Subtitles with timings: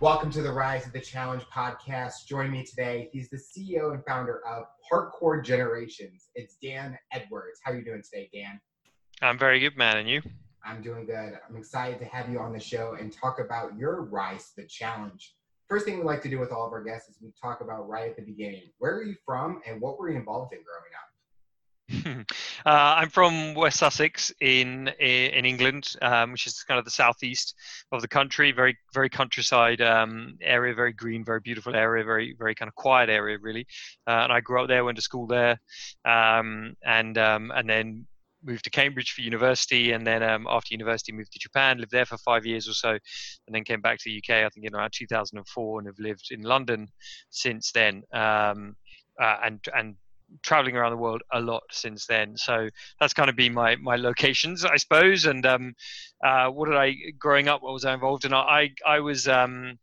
[0.00, 2.24] Welcome to the Rise to the Challenge podcast.
[2.26, 6.30] Joining me today, he's the CEO and founder of Parkour Generations.
[6.34, 7.60] It's Dan Edwards.
[7.62, 8.58] How are you doing today, Dan?
[9.20, 9.98] I'm very good, man.
[9.98, 10.22] And you?
[10.64, 11.38] I'm doing good.
[11.46, 14.68] I'm excited to have you on the show and talk about your Rise to the
[14.68, 15.36] Challenge.
[15.68, 17.86] First thing we like to do with all of our guests is we talk about
[17.86, 18.70] right at the beginning.
[18.78, 21.09] Where are you from and what were you involved in growing up?
[22.06, 22.22] uh,
[22.66, 27.54] I'm from West Sussex in in England, um, which is kind of the southeast
[27.92, 28.52] of the country.
[28.52, 33.08] Very very countryside um, area, very green, very beautiful area, very very kind of quiet
[33.08, 33.66] area really.
[34.06, 35.58] Uh, and I grew up there, went to school there,
[36.04, 38.06] um, and um, and then
[38.42, 42.06] moved to Cambridge for university, and then um, after university moved to Japan, lived there
[42.06, 44.44] for five years or so, and then came back to the UK.
[44.44, 46.88] I think in around 2004, and have lived in London
[47.30, 48.02] since then.
[48.12, 48.76] Um,
[49.20, 49.96] uh, and and
[50.42, 52.36] traveling around the world a lot since then.
[52.36, 55.26] So that's kind of been my my locations, I suppose.
[55.26, 55.74] And um,
[56.24, 57.62] uh, what did I growing up?
[57.62, 58.34] What was I involved in?
[58.34, 59.28] I I was.
[59.28, 59.78] Um,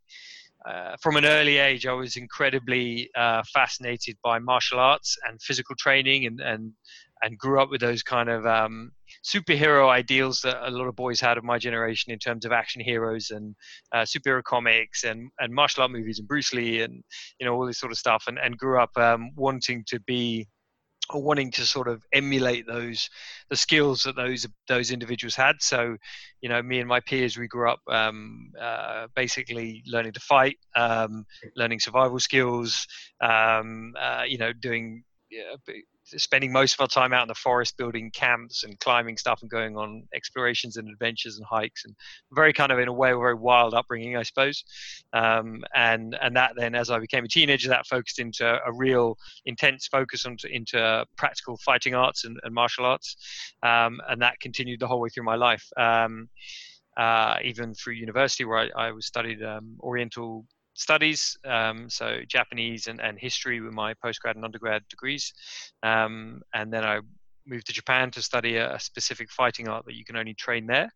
[0.65, 5.75] uh, from an early age, I was incredibly uh, fascinated by martial arts and physical
[5.79, 6.73] training, and and
[7.21, 8.91] and grew up with those kind of um,
[9.27, 12.81] superhero ideals that a lot of boys had of my generation in terms of action
[12.81, 13.55] heroes and
[13.93, 17.03] uh, superhero comics and, and martial art movies and Bruce Lee and
[17.39, 20.47] you know all this sort of stuff and, and grew up um, wanting to be
[21.09, 23.09] or wanting to sort of emulate those
[23.49, 25.55] the skills that those those individuals had.
[25.59, 25.97] So
[26.41, 30.57] you know me and my peers we grew up um, uh, basically learning to fight
[30.75, 32.87] um, learning survival skills
[33.21, 35.03] um, uh, you know doing
[36.15, 39.49] spending most of our time out in the forest building camps and climbing stuff and
[39.49, 41.95] going on explorations and adventures and hikes and
[42.31, 44.63] very kind of in a way a very wild upbringing I suppose.
[45.13, 49.17] Um, and and that then as I became a teenager that focused into a real
[49.45, 53.15] intense focus on into practical fighting arts and, and martial arts.
[53.63, 55.65] Um, and that continued the whole way through my life.
[55.77, 56.29] Um,
[56.97, 60.45] uh, even through university where I, I was studied um, Oriental
[60.77, 65.33] studies, um, so Japanese and, and history were my postgrad and undergrad degrees.
[65.81, 66.99] Um, and then I
[67.47, 70.67] moved to Japan to study a, a, specific fighting art that you can only train
[70.67, 70.89] there.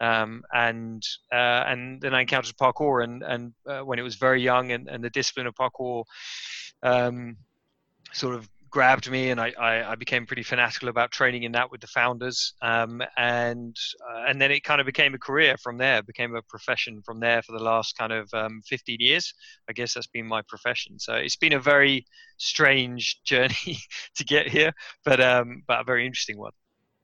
[0.00, 1.02] Um, and
[1.32, 4.88] uh, and then I encountered parkour, and and uh, when it was very young, and,
[4.88, 6.04] and the discipline of parkour
[6.82, 7.36] um,
[8.12, 11.70] sort of grabbed me, and I, I, I, became pretty fanatical about training in that
[11.70, 12.54] with the founders.
[12.62, 13.76] Um, and
[14.08, 17.20] uh, and then it kind of became a career from there, became a profession from
[17.20, 19.32] there for the last kind of um, 15 years.
[19.68, 20.98] I guess that's been my profession.
[20.98, 23.78] So it's been a very strange journey
[24.16, 24.72] to get here,
[25.04, 26.52] but um, but a very interesting one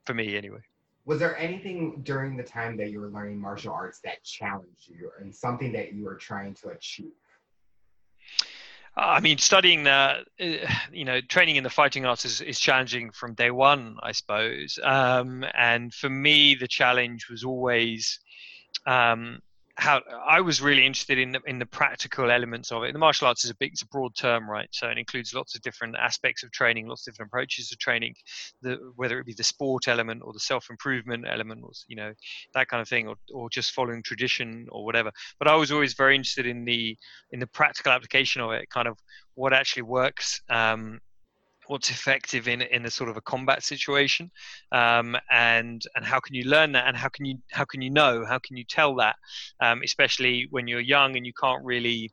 [0.05, 0.59] for me anyway.
[1.05, 5.11] Was there anything during the time that you were learning martial arts that challenged you,
[5.19, 7.13] and something that you were trying to achieve?
[8.97, 10.23] I mean, studying the, uh,
[10.91, 14.79] you know, training in the fighting arts is, is challenging from day one, I suppose.
[14.81, 18.19] Um, and for me, the challenge was always
[18.85, 19.39] um,
[19.77, 22.93] how I was really interested in the, in the practical elements of it.
[22.93, 24.69] The martial arts is a big, it's a broad term, right?
[24.71, 28.15] So it includes lots of different aspects of training, lots of different approaches to training,
[28.61, 32.13] the, whether it be the sport element or the self improvement element, or you know
[32.53, 35.11] that kind of thing, or, or just following tradition or whatever.
[35.39, 36.97] But I was always very interested in the
[37.31, 38.97] in the practical application of it, kind of
[39.33, 40.41] what actually works.
[40.49, 41.01] Um,
[41.67, 44.29] what's effective in in a sort of a combat situation
[44.71, 47.89] um, and and how can you learn that and how can you how can you
[47.89, 49.15] know how can you tell that
[49.61, 52.09] um, especially when you're young and you can't really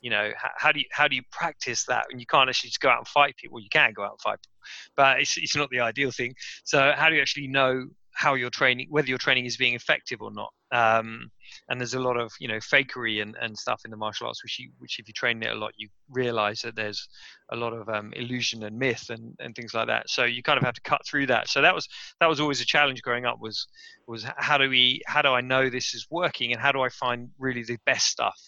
[0.00, 2.06] you know how, do you how do you practice that?
[2.12, 3.58] And you can't actually just go out and fight people.
[3.58, 4.58] You can go out and fight people
[4.96, 6.34] but it's, it's not the ideal thing.
[6.64, 10.20] So how do you actually know how your training whether your training is being effective
[10.20, 10.52] or not?
[10.72, 11.30] Um,
[11.68, 14.42] and there's a lot of you know fakery and, and stuff in the martial arts
[14.42, 17.08] which you which if you train it a lot you realize that there's
[17.50, 20.08] a lot of um, illusion and myth and, and things like that.
[20.10, 21.48] So you kind of have to cut through that.
[21.48, 21.88] So that was
[22.20, 23.66] that was always a challenge growing up was
[24.06, 26.88] was how do we how do i know this is working and how do i
[26.88, 28.38] find really the best stuff?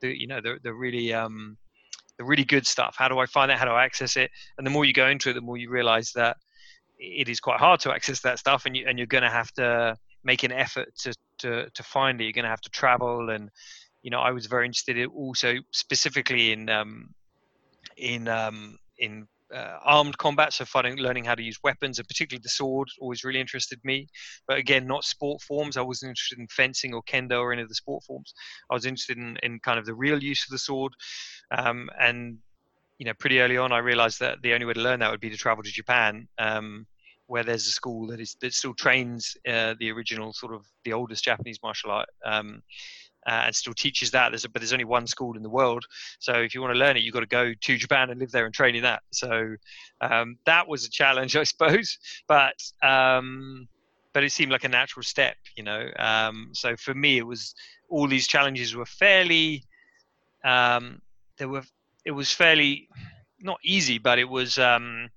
[0.00, 1.56] The you know the, the really um
[2.18, 2.94] the really good stuff.
[2.98, 3.58] How do i find that?
[3.58, 4.30] How do i access it?
[4.58, 6.36] And the more you go into it the more you realize that
[6.98, 9.50] it is quite hard to access that stuff, and you and you're going to have
[9.52, 11.12] to make an effort to
[11.42, 12.24] to to find it.
[12.24, 13.50] You're going to have to travel, and
[14.02, 17.14] you know, I was very interested in also specifically in um,
[17.96, 22.40] in um, in uh, armed combat, so fighting, learning how to use weapons, and particularly
[22.42, 24.08] the sword, always really interested me.
[24.48, 25.76] But again, not sport forms.
[25.76, 28.32] I wasn't interested in fencing or kendo or any of the sport forms.
[28.70, 30.92] I was interested in, in kind of the real use of the sword,
[31.50, 32.38] um, and
[32.98, 35.20] you know, pretty early on, I realized that the only way to learn that would
[35.20, 36.86] be to travel to Japan, um,
[37.26, 40.92] where there's a school that is that still trains uh, the original sort of the
[40.92, 42.08] oldest Japanese martial art.
[42.24, 42.62] Um,
[43.26, 44.30] uh, and still teaches that.
[44.30, 45.84] There's a, but there's only one school in the world.
[46.18, 48.32] So if you want to learn it, you've got to go to Japan and live
[48.32, 49.02] there and train in that.
[49.12, 49.54] So
[50.00, 51.98] um, that was a challenge, I suppose.
[52.26, 53.68] But um,
[54.12, 55.88] but it seemed like a natural step, you know.
[55.98, 57.54] Um, so for me, it was
[57.88, 59.64] all these challenges were fairly,
[60.44, 61.00] um,
[61.38, 61.62] there were,
[62.04, 62.88] it was fairly
[63.40, 64.58] not easy, but it was.
[64.58, 65.08] Um,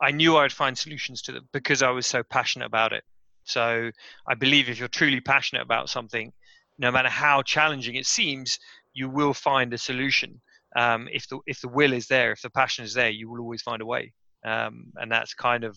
[0.00, 3.04] I knew I would find solutions to them because I was so passionate about it.
[3.44, 3.90] So
[4.26, 6.32] I believe if you're truly passionate about something,
[6.78, 8.58] no matter how challenging it seems,
[8.94, 10.40] you will find a solution.
[10.76, 13.40] Um, if the if the will is there, if the passion is there, you will
[13.40, 14.12] always find a way.
[14.44, 15.76] Um, and that's kind of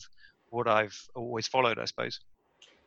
[0.50, 2.20] what I've always followed, I suppose.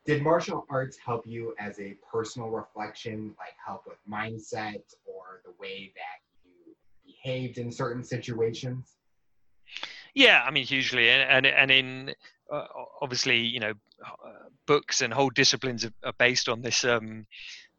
[0.06, 5.52] Did martial arts help you as a personal reflection, like help with mindset or the
[5.58, 8.94] way that you behaved in certain situations?
[10.16, 12.14] Yeah, I mean, hugely, and and, and in
[12.50, 12.64] uh,
[13.02, 13.74] obviously, you know,
[14.66, 17.26] books and whole disciplines are, based on this um,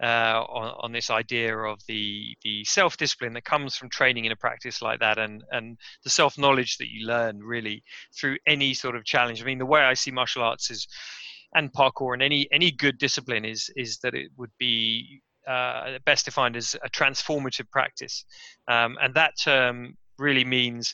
[0.03, 4.31] uh, on, on this idea of the the self discipline that comes from training in
[4.31, 7.83] a practice like that, and and the self knowledge that you learn really
[8.15, 9.41] through any sort of challenge.
[9.41, 10.87] I mean, the way I see martial arts is,
[11.55, 16.25] and parkour and any any good discipline is is that it would be uh, best
[16.25, 18.25] defined as a transformative practice,
[18.67, 20.93] um, and that term really means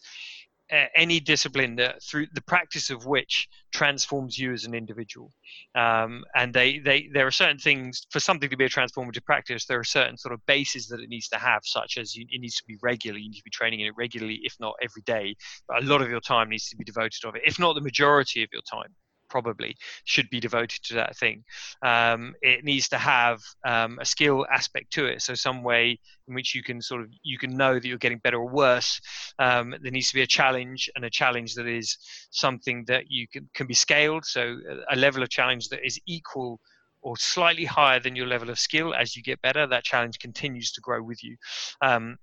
[0.69, 5.31] any discipline that through the practice of which transforms you as an individual.
[5.75, 9.65] Um, and they, they there are certain things for something to be a transformative practice
[9.65, 12.39] there are certain sort of bases that it needs to have such as you, it
[12.39, 15.01] needs to be regular you need to be training in it regularly if not every
[15.03, 15.35] day.
[15.67, 17.81] But a lot of your time needs to be devoted to it if not the
[17.81, 18.93] majority of your time
[19.33, 21.43] probably should be devoted to that thing.
[21.81, 26.35] Um, it needs to have um, a skill aspect to it, so some way in
[26.35, 29.01] which you can sort of you can know that you're getting better or worse.
[29.39, 31.97] Um, there needs to be a challenge, and a challenge that is
[32.29, 34.23] something that you can can be scaled.
[34.23, 34.41] So
[34.91, 36.59] a level of challenge that is equal
[37.01, 40.71] or slightly higher than your level of skill as you get better that challenge continues
[40.71, 41.35] to grow with you
[41.81, 42.15] um,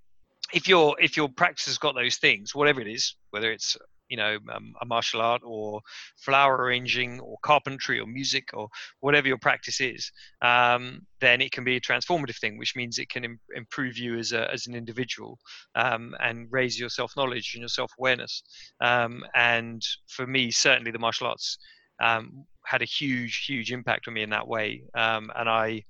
[0.54, 3.76] if your if your practice has got those things whatever it is whether it's
[4.10, 5.80] you know um, a martial art or
[6.16, 8.68] flower arranging or carpentry or music or
[9.00, 10.10] whatever your practice is
[10.42, 14.18] um, then it can be a transformative thing which means it can Im- improve you
[14.18, 15.38] as, a, as an individual
[15.76, 18.42] um, and raise your self-knowledge and your self-awareness.
[18.80, 21.56] Um, and for me certainly the martial arts
[22.02, 24.82] um, had a huge huge impact on me in that way.
[24.94, 25.82] Um, and i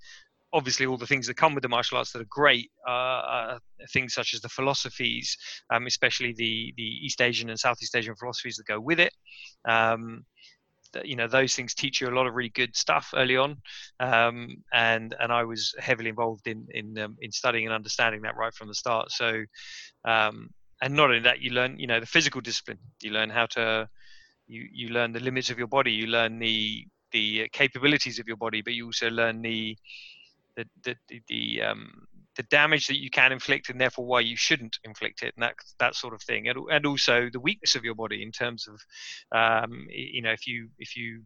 [0.52, 3.58] obviously all the things that come with the martial arts that are great uh,
[3.92, 5.36] things such as the philosophies,
[5.72, 9.12] um, especially the the East Asian and Southeast Asian philosophies that go with it.
[9.68, 10.24] Um,
[10.92, 13.56] that, you know those things teach you a lot of really good stuff early on,
[14.00, 18.36] um, and and I was heavily involved in in um, in studying and understanding that
[18.36, 19.10] right from the start.
[19.12, 19.44] So,
[20.04, 20.50] um,
[20.82, 22.78] and not only that, you learn you know the physical discipline.
[23.02, 23.88] You learn how to
[24.46, 25.92] you you learn the limits of your body.
[25.92, 29.76] You learn the the capabilities of your body, but you also learn the
[30.60, 34.36] the the the, the um, the damage that you can inflict and therefore why you
[34.36, 36.48] shouldn't inflict it and that that sort of thing.
[36.48, 38.80] And, and also the weakness of your body in terms of
[39.36, 41.22] um, you know if you if you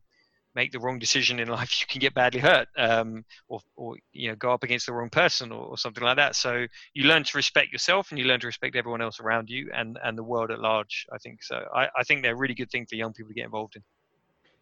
[0.55, 4.29] make the wrong decision in life you can get badly hurt um, or, or you
[4.29, 6.37] know go up against the wrong person or, or, something like that.
[6.37, 9.71] So you learn to respect yourself and you learn to respect everyone else around you
[9.75, 11.43] and and the world at large i think.
[11.43, 13.77] So i, I think they're a really good thing for young people to get involved
[13.77, 13.83] in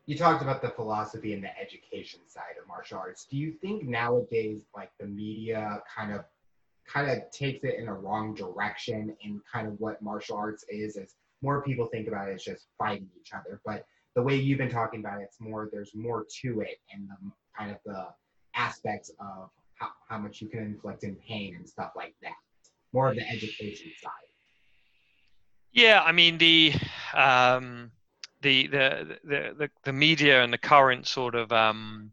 [0.07, 3.27] you talked about the philosophy and the education side of martial arts.
[3.31, 6.25] Do you think nowadays, like the media, kind of,
[6.87, 10.97] kind of takes it in a wrong direction in kind of what martial arts is?
[10.97, 13.85] As more people think about it as just fighting each other, but
[14.15, 15.69] the way you've been talking about it, it's more.
[15.73, 18.09] There's more to it, and the kind of the
[18.55, 22.35] aspects of how, how much you can inflict in pain and stuff like that.
[22.93, 24.11] More of the education side.
[25.73, 26.75] Yeah, I mean the.
[27.15, 27.93] Um
[28.43, 32.11] the, the the the media and the current sort of um,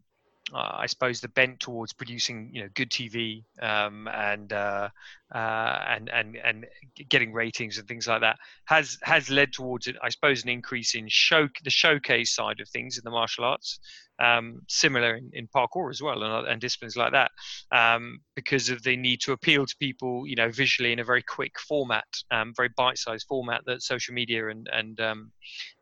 [0.52, 4.88] uh, I suppose the bent towards producing you know good TV um, and uh,
[5.34, 6.66] uh, and and and
[7.08, 9.88] getting ratings and things like that has has led towards.
[10.02, 13.78] I suppose an increase in show the showcase side of things in the martial arts,
[14.20, 17.30] um, similar in, in, parkour as well and, and disciplines like that,
[17.72, 21.22] um, because of the need to appeal to people, you know, visually in a very
[21.22, 25.30] quick format, um, very bite-sized format that social media and and um,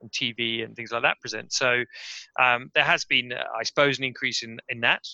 [0.01, 1.53] and TV and things like that present.
[1.53, 1.85] So
[2.41, 5.05] um, there has been, I suppose, an increase in in that.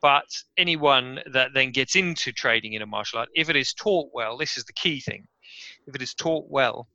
[0.00, 0.26] But
[0.56, 4.36] anyone that then gets into trading in a martial art, if it is taught well,
[4.36, 5.28] this is the key thing.
[5.86, 6.88] If it is taught well,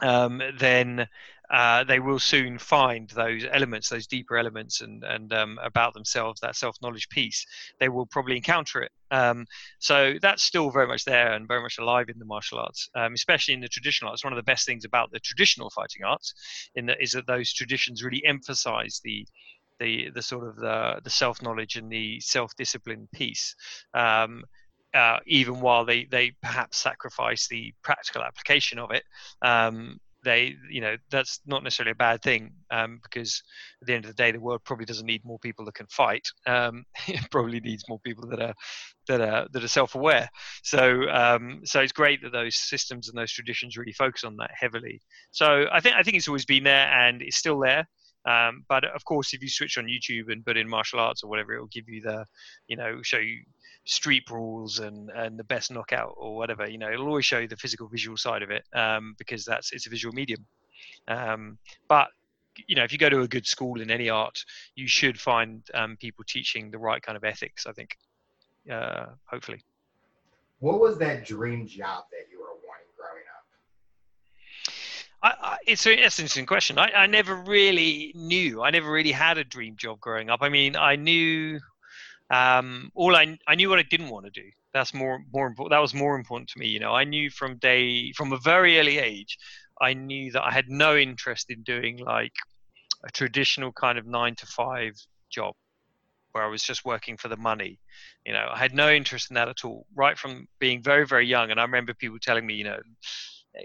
[0.00, 1.06] um, then
[1.52, 6.40] uh, they will soon find those elements, those deeper elements, and and um, about themselves,
[6.40, 7.44] that self knowledge piece.
[7.78, 8.90] They will probably encounter it.
[9.10, 9.44] Um,
[9.78, 13.12] so that's still very much there and very much alive in the martial arts, um,
[13.12, 14.24] especially in the traditional arts.
[14.24, 16.32] One of the best things about the traditional fighting arts,
[16.74, 19.26] in that, is that those traditions really emphasize the
[19.78, 23.54] the the sort of the the self knowledge and the self discipline piece.
[23.92, 24.44] Um,
[24.94, 29.04] uh, even while they, they perhaps sacrifice the practical application of it,
[29.40, 33.42] um, they you know that's not necessarily a bad thing um, because
[33.80, 35.86] at the end of the day the world probably doesn't need more people that can
[35.88, 36.26] fight.
[36.46, 38.54] Um, it probably needs more people that are
[39.08, 40.28] that are that are self-aware.
[40.62, 44.50] So um, so it's great that those systems and those traditions really focus on that
[44.58, 45.00] heavily.
[45.30, 47.86] So i think i think it's always been there and it's still there
[48.26, 51.30] um, but of course if you switch on youtube and put in martial arts or
[51.30, 52.24] whatever it will give you the
[52.68, 53.38] you know show you
[53.84, 57.48] street rules and and the best knockout or whatever you know it'll always show you
[57.48, 60.44] the physical visual side of it um, because that's it's a visual medium.
[61.08, 62.08] Um, but
[62.68, 64.44] you know if you go to a good school in any art
[64.76, 67.96] you should find um, people teaching the right kind of ethics i think
[68.70, 69.62] uh, hopefully.
[70.60, 74.72] What was that dream job that you were wanting growing up
[75.22, 78.90] I, I, it's, a, it's an interesting question I, I never really knew i never
[78.90, 81.60] really had a dream job growing up i mean i knew
[82.32, 84.48] um, all I, I knew what I didn't want to do.
[84.72, 85.70] That's more more important.
[85.70, 86.66] That was more important to me.
[86.66, 89.36] You know, I knew from day from a very early age,
[89.80, 92.32] I knew that I had no interest in doing like
[93.04, 94.94] a traditional kind of nine to five
[95.30, 95.54] job
[96.32, 97.78] where I was just working for the money.
[98.24, 101.26] You know, I had no interest in that at all, right from being very, very
[101.26, 101.50] young.
[101.50, 102.80] And I remember people telling me, you know,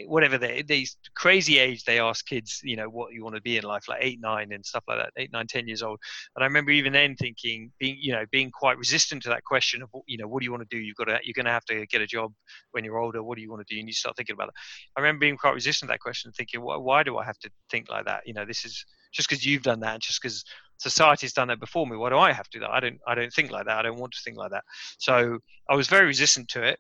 [0.06, 3.58] whatever they these crazy age they ask kids you know what you want to be
[3.58, 6.00] in life like eight nine and stuff like that eight nine ten years old.
[6.36, 9.82] And i remember even then thinking being you know being quite resistant to that question
[9.82, 10.82] of you know what do you want to do?
[10.82, 12.34] You've got to you're going to have to get a job
[12.72, 13.24] when you're older.
[13.24, 13.80] What do you want to do?
[13.80, 14.54] And you start thinking about it
[14.96, 17.50] i remember being quite resistant to that question thinking why, why do i have to
[17.70, 18.22] think like that?
[18.26, 20.44] You know this is just because you've done that just because
[20.78, 22.72] society's done that before me why do i have to do that?
[22.72, 23.78] I don't i don't think like that.
[23.78, 24.64] I don't want to think like that.
[24.98, 25.40] So
[25.70, 26.80] i was very resistant to it.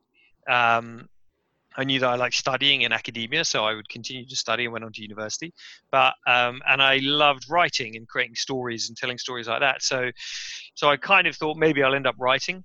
[0.50, 1.08] Um,
[1.78, 4.74] I knew that I liked studying in academia, so I would continue to study and
[4.74, 5.54] went on to university.
[5.92, 9.84] But um, and I loved writing and creating stories and telling stories like that.
[9.84, 10.12] So,
[10.74, 12.64] so I kind of thought maybe I'll end up writing.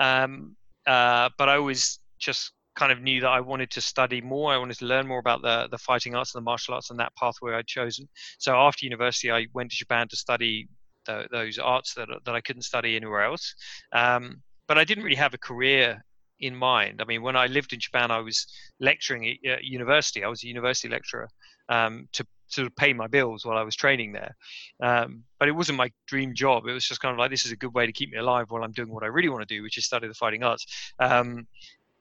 [0.00, 0.56] Um,
[0.86, 4.52] uh, but I always just kind of knew that I wanted to study more.
[4.52, 6.98] I wanted to learn more about the the fighting arts and the martial arts and
[6.98, 8.08] that pathway I'd chosen.
[8.38, 10.68] So after university, I went to Japan to study
[11.06, 13.54] the, those arts that that I couldn't study anywhere else.
[13.92, 16.02] Um, but I didn't really have a career
[16.40, 17.00] in mind.
[17.00, 18.46] I mean, when I lived in Japan, I was
[18.80, 20.24] lecturing at university.
[20.24, 21.28] I was a university lecturer
[21.68, 24.36] um, to sort of pay my bills while I was training there.
[24.82, 26.66] Um, but it wasn't my dream job.
[26.66, 28.46] It was just kind of like this is a good way to keep me alive
[28.48, 30.66] while I'm doing what I really want to do, which is study the fighting arts.
[30.98, 31.46] Um,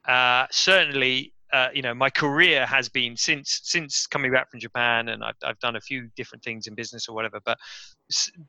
[0.08, 5.10] uh, certainly, uh, you know, my career has been since since coming back from Japan,
[5.10, 7.40] and I've, I've done a few different things in business or whatever.
[7.46, 7.58] But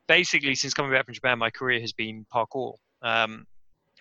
[0.07, 2.75] basically, since coming back from Japan, my career has been parkour.
[3.01, 3.45] Um,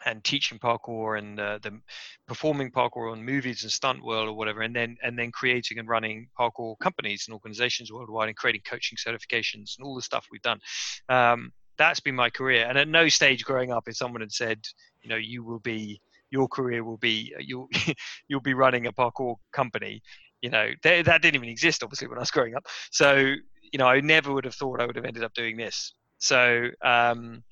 [0.05, 1.81] and teaching parkour and uh, the
[2.27, 5.89] performing parkour on movies and stunt world or whatever and then and then creating and
[5.89, 10.43] running parkour companies and organizations worldwide and creating coaching certifications and all the stuff we've
[10.43, 10.61] done.
[11.09, 12.67] Um, that's been my career.
[12.69, 14.61] And at no stage growing up if someone had said
[15.03, 17.69] you know you will be your career will be you'll
[18.29, 20.03] you'll be running a parkour company
[20.43, 22.67] you know they, that didn't even exist obviously when i was growing up.
[22.91, 23.35] So
[23.73, 25.95] you know i never would have thought i would have ended up doing this.
[26.19, 27.43] So um,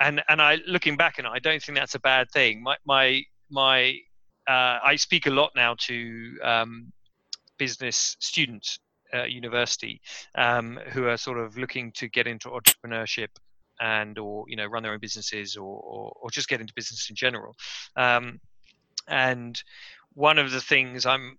[0.00, 2.62] and and I looking back and I don't think that's a bad thing.
[2.62, 3.96] My my my
[4.48, 6.92] uh, I speak a lot now to um,
[7.58, 8.78] business students
[9.12, 10.00] at university
[10.36, 13.28] um, who are sort of looking to get into entrepreneurship
[13.80, 17.08] and or you know run their own businesses or or, or just get into business
[17.10, 17.54] in general.
[17.96, 18.40] Um,
[19.08, 19.60] and
[20.14, 21.38] one of the things I'm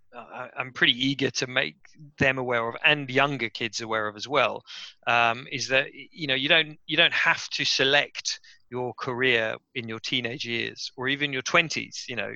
[0.58, 1.76] I'm pretty eager to make
[2.18, 4.64] them aware of, and younger kids aware of as well,
[5.08, 8.40] um, is that you know you don't you don't have to select
[8.70, 12.08] your career in your teenage years or even your 20s.
[12.08, 12.34] You know,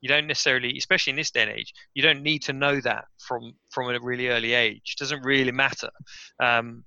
[0.00, 3.04] you don't necessarily, especially in this day and age, you don't need to know that
[3.18, 4.94] from from a really early age.
[4.96, 5.90] It doesn't really matter.
[6.42, 6.84] Um,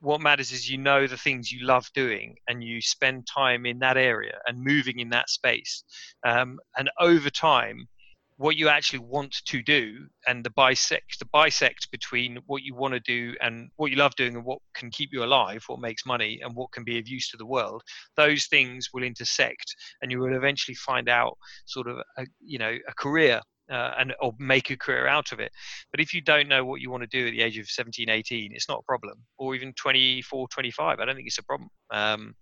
[0.00, 3.78] what matters is you know the things you love doing and you spend time in
[3.78, 5.82] that area and moving in that space
[6.26, 7.88] um, and over time
[8.36, 12.92] what you actually want to do and the bisect the bisect between what you want
[12.92, 16.04] to do and what you love doing and what can keep you alive what makes
[16.04, 17.82] money and what can be of use to the world.
[18.16, 21.36] Those things will intersect and you will eventually find out
[21.66, 25.40] sort of a, you know a career uh, and or make a career out of
[25.40, 25.52] it.
[25.90, 28.08] But if you don't know what you want to do at the age of 17,
[28.08, 29.18] 18, it's not a problem.
[29.38, 31.70] Or even 24, 25, I don't think it's a problem.
[31.90, 32.34] Um,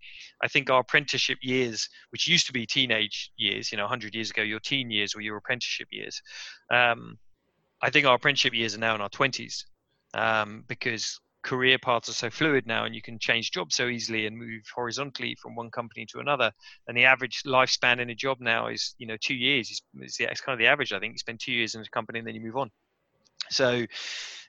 [0.42, 4.30] I think our apprenticeship years, which used to be teenage years, you know, 100 years
[4.30, 6.20] ago, your teen years or your apprenticeship years,
[6.70, 7.18] um,
[7.82, 9.64] I think our apprenticeship years are now in our 20s
[10.14, 14.26] um, because career paths are so fluid now and you can change jobs so easily
[14.26, 16.50] and move horizontally from one company to another
[16.86, 20.16] and the average lifespan in a job now is you know two years is, is
[20.20, 21.12] it's kind of the average i think.
[21.14, 22.70] You spend two years in a company and then you move on.
[23.50, 23.84] So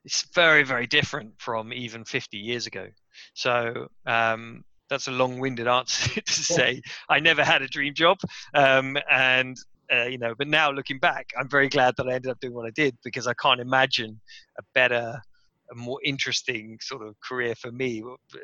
[0.05, 2.87] it's very very different from even 50 years ago.
[3.33, 8.17] So um, that's a long-winded answer to say i never had a dream job
[8.53, 9.57] um, and
[9.91, 10.33] uh, you know.
[10.37, 12.97] But now looking back, I'm very glad that I ended up doing what I did
[13.03, 14.19] because I can't imagine
[14.57, 15.21] a better
[15.73, 18.03] a more interesting sort of career for me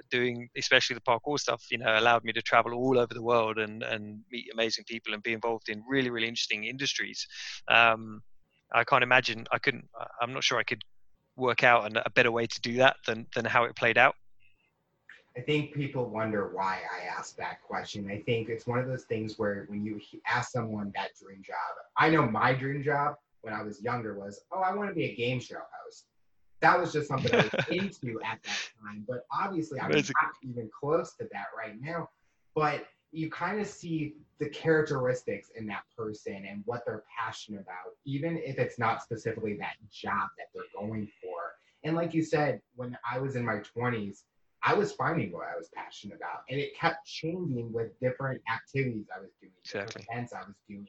[0.10, 3.58] doing especially the parkour stuff you know allowed me to travel all over the world
[3.58, 7.26] and and meet amazing people and be involved in really really interesting industries.
[7.68, 8.22] Um,
[8.72, 9.88] i can't imagine i couldn't
[10.22, 10.84] i'm not sure i could
[11.40, 14.16] work out a better way to do that than than how it played out.
[15.38, 18.10] I think people wonder why I asked that question.
[18.12, 21.56] I think it's one of those things where when you ask someone that dream job,
[21.96, 25.06] I know my dream job when I was younger was, oh, I want to be
[25.06, 26.09] a game show host
[26.62, 29.06] that was just something I was into at that time.
[29.08, 30.12] But obviously, I'm not
[30.44, 32.10] even close to that right now.
[32.56, 37.96] But you kind of see the characteristics in that person and what they're passionate about,
[38.06, 41.38] even if it's not specifically that job that they're going for.
[41.84, 44.24] And like you said, when I was in my 20s,
[44.62, 49.06] I was finding what I was passionate about, and it kept changing with different activities
[49.16, 50.06] I was doing, exactly.
[50.10, 50.88] events I was doing,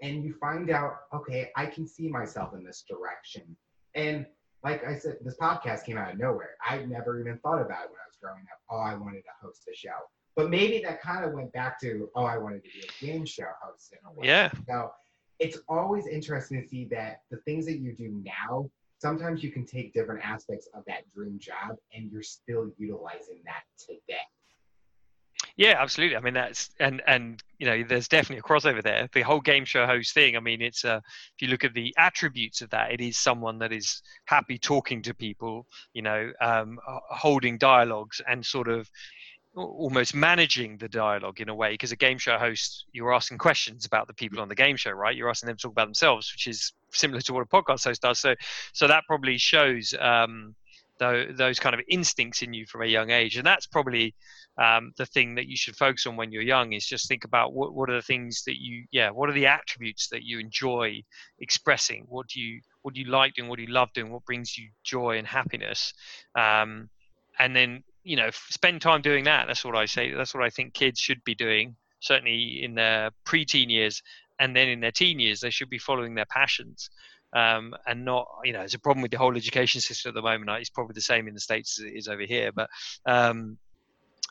[0.00, 3.56] and you find out, okay, I can see myself in this direction,
[3.94, 4.24] and
[4.62, 6.56] like I said, this podcast came out of nowhere.
[6.64, 8.60] I never even thought about it when I was growing up.
[8.70, 9.88] Oh, I wanted to host a show.
[10.36, 13.24] But maybe that kind of went back to, oh, I wanted to be a game
[13.24, 14.26] show host in a way.
[14.26, 14.50] Yeah.
[14.68, 14.92] So
[15.38, 19.64] it's always interesting to see that the things that you do now, sometimes you can
[19.64, 24.20] take different aspects of that dream job and you're still utilizing that today.
[25.60, 26.16] Yeah, absolutely.
[26.16, 29.10] I mean, that's and and you know, there's definitely a crossover there.
[29.12, 30.34] The whole game show host thing.
[30.34, 33.58] I mean, it's uh, if you look at the attributes of that, it is someone
[33.58, 36.78] that is happy talking to people, you know, um,
[37.10, 38.88] holding dialogues and sort of
[39.54, 43.84] almost managing the dialogue in a way because a game show host you're asking questions
[43.84, 46.32] about the people on the game show right you're asking them to talk about themselves
[46.32, 48.32] which is similar to what a podcast host does so
[48.72, 50.54] so that probably shows um,
[51.00, 53.36] those kind of instincts in you from a young age.
[53.36, 54.14] And that's probably
[54.58, 57.54] um, the thing that you should focus on when you're young is just think about
[57.54, 61.02] what, what are the things that you yeah what are the attributes that you enjoy
[61.38, 62.04] expressing?
[62.08, 63.48] What do you what do you like doing?
[63.48, 64.12] What do you love doing?
[64.12, 65.92] What brings you joy and happiness?
[66.34, 66.90] Um,
[67.38, 69.46] and then you know spend time doing that.
[69.46, 73.10] That's what i say that's what i think kids should be doing certainly in their
[73.24, 74.02] pre-teen years.
[74.38, 76.90] And then in their teen years they should be following their passions
[77.32, 80.22] um, and not you know it's a problem with the whole education system at the
[80.22, 80.50] moment.
[80.60, 82.68] It's probably the same in the states as it is over here but
[83.06, 83.58] um,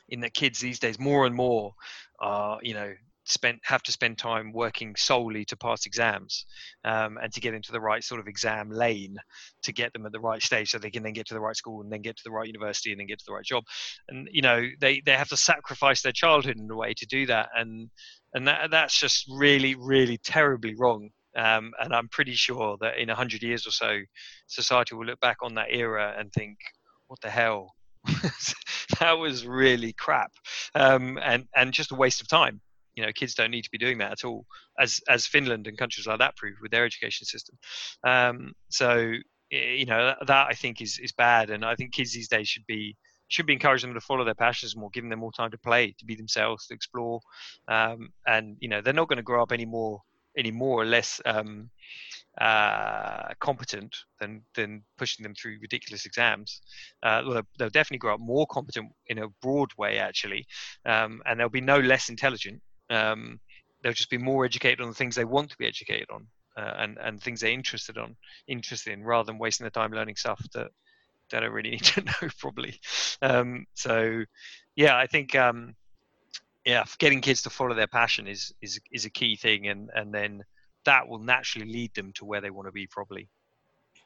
[0.10, 1.74] in that kids these days more and more
[2.20, 2.94] are you know
[3.30, 6.46] spent have to spend time working solely to pass exams
[6.84, 9.16] um, and to get into the right sort of exam lane
[9.62, 11.56] to get them at the right stage so they can then get to the right
[11.56, 13.64] school and then get to the right university and then get to the right job.
[14.10, 17.28] And you know they they have to sacrifice their childhood in a way to do
[17.28, 17.50] that.
[17.56, 17.90] And
[18.34, 23.08] and that that's just really really terribly wrong um, and I'm pretty sure that in
[23.08, 24.00] 100 years or so,
[24.48, 26.58] society will look back on that era and think,
[27.08, 27.74] what the hell?
[29.00, 30.32] that was really crap
[30.76, 32.62] um, and, and just a waste of time.
[32.96, 34.46] You know, kids don't need to be doing that at all,
[34.80, 37.58] as, as Finland and countries like that prove with their education system.
[38.06, 39.14] Um, so,
[39.52, 41.50] you know, that I think is, is bad.
[41.50, 42.96] And I think kids these days should be
[43.30, 45.94] should be encouraging them to follow their passions more, giving them more time to play,
[46.00, 47.22] to be themselves, to explore.
[47.68, 50.02] Um, and you know, they're not going to grow up any more
[50.40, 51.70] any more or less um,
[52.40, 56.62] uh, competent than than pushing them through ridiculous exams.
[57.04, 60.46] Uh, well, they'll definitely grow up more competent in a broad way, actually,
[60.86, 62.62] um, and they'll be no less intelligent.
[62.90, 63.40] Um,
[63.84, 66.74] they'll just be more educated on the things they want to be educated on, uh,
[66.78, 68.16] and and things they're interested on,
[68.48, 70.72] interested in, rather than wasting their time learning stuff that
[71.30, 72.80] they don't really need to know, probably.
[73.22, 74.24] Um, so,
[74.76, 75.76] yeah, I think um,
[76.70, 80.14] yeah, getting kids to follow their passion is is is a key thing, and and
[80.14, 80.44] then
[80.86, 82.86] that will naturally lead them to where they want to be.
[82.86, 83.28] Probably.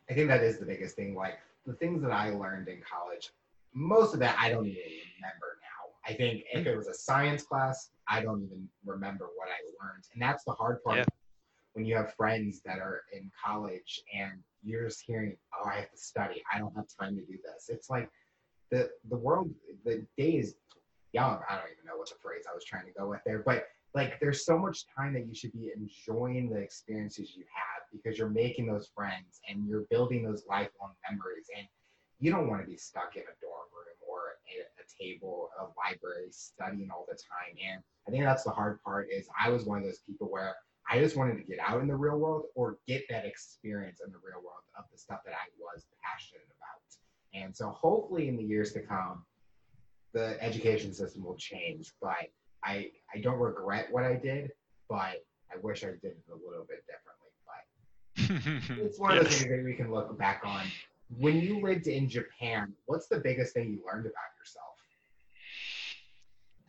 [0.10, 1.13] I think that is the biggest thing.
[1.13, 3.32] Like the things that I learned in college,
[3.73, 4.82] most of that I don't even
[5.17, 5.82] remember now.
[6.10, 10.06] I think if it was a science class, I don't even remember what I learned,
[10.13, 10.99] and that's the hard part.
[10.99, 11.06] Yeah.
[11.73, 15.91] When you have friends that are in college and you're just hearing, "Oh, I have
[15.91, 16.41] to study.
[16.54, 18.10] I don't have time to do this." It's like
[18.71, 20.56] the the world, the day is
[21.13, 21.39] young.
[21.49, 23.65] I don't even know what the phrase I was trying to go with there, but
[23.93, 28.17] like there's so much time that you should be enjoying the experiences you have because
[28.17, 31.67] you're making those friends and you're building those lifelong memories and
[32.19, 35.63] you don't want to be stuck in a dorm room or a, a table a
[35.78, 39.65] library studying all the time and i think that's the hard part is i was
[39.65, 40.56] one of those people where
[40.89, 44.12] i just wanted to get out in the real world or get that experience in
[44.12, 48.38] the real world of the stuff that i was passionate about and so hopefully in
[48.38, 49.23] the years to come
[50.13, 51.91] the education system will change.
[52.02, 52.30] But
[52.63, 54.52] I I don't regret what I did,
[54.89, 58.73] but I wish I did it a little bit differently.
[58.78, 60.65] But it's one of those things that we can look back on.
[61.17, 64.69] When you lived in Japan, what's the biggest thing you learned about yourself?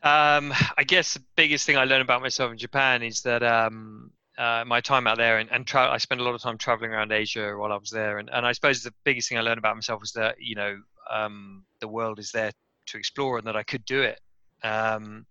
[0.02, 4.10] Um, I guess the biggest thing I learned about myself in Japan is that um,
[4.36, 6.90] uh, my time out there and, and tra- I spent a lot of time traveling
[6.90, 8.18] around Asia while I was there.
[8.18, 10.76] And, and I suppose the biggest thing I learned about myself was that, you know,
[11.10, 12.50] um, the world is there
[12.86, 14.20] to explore and that I could do it.
[14.62, 15.26] Um,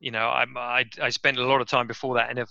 [0.00, 2.46] you know, I, I, I spent a lot of time before that in a,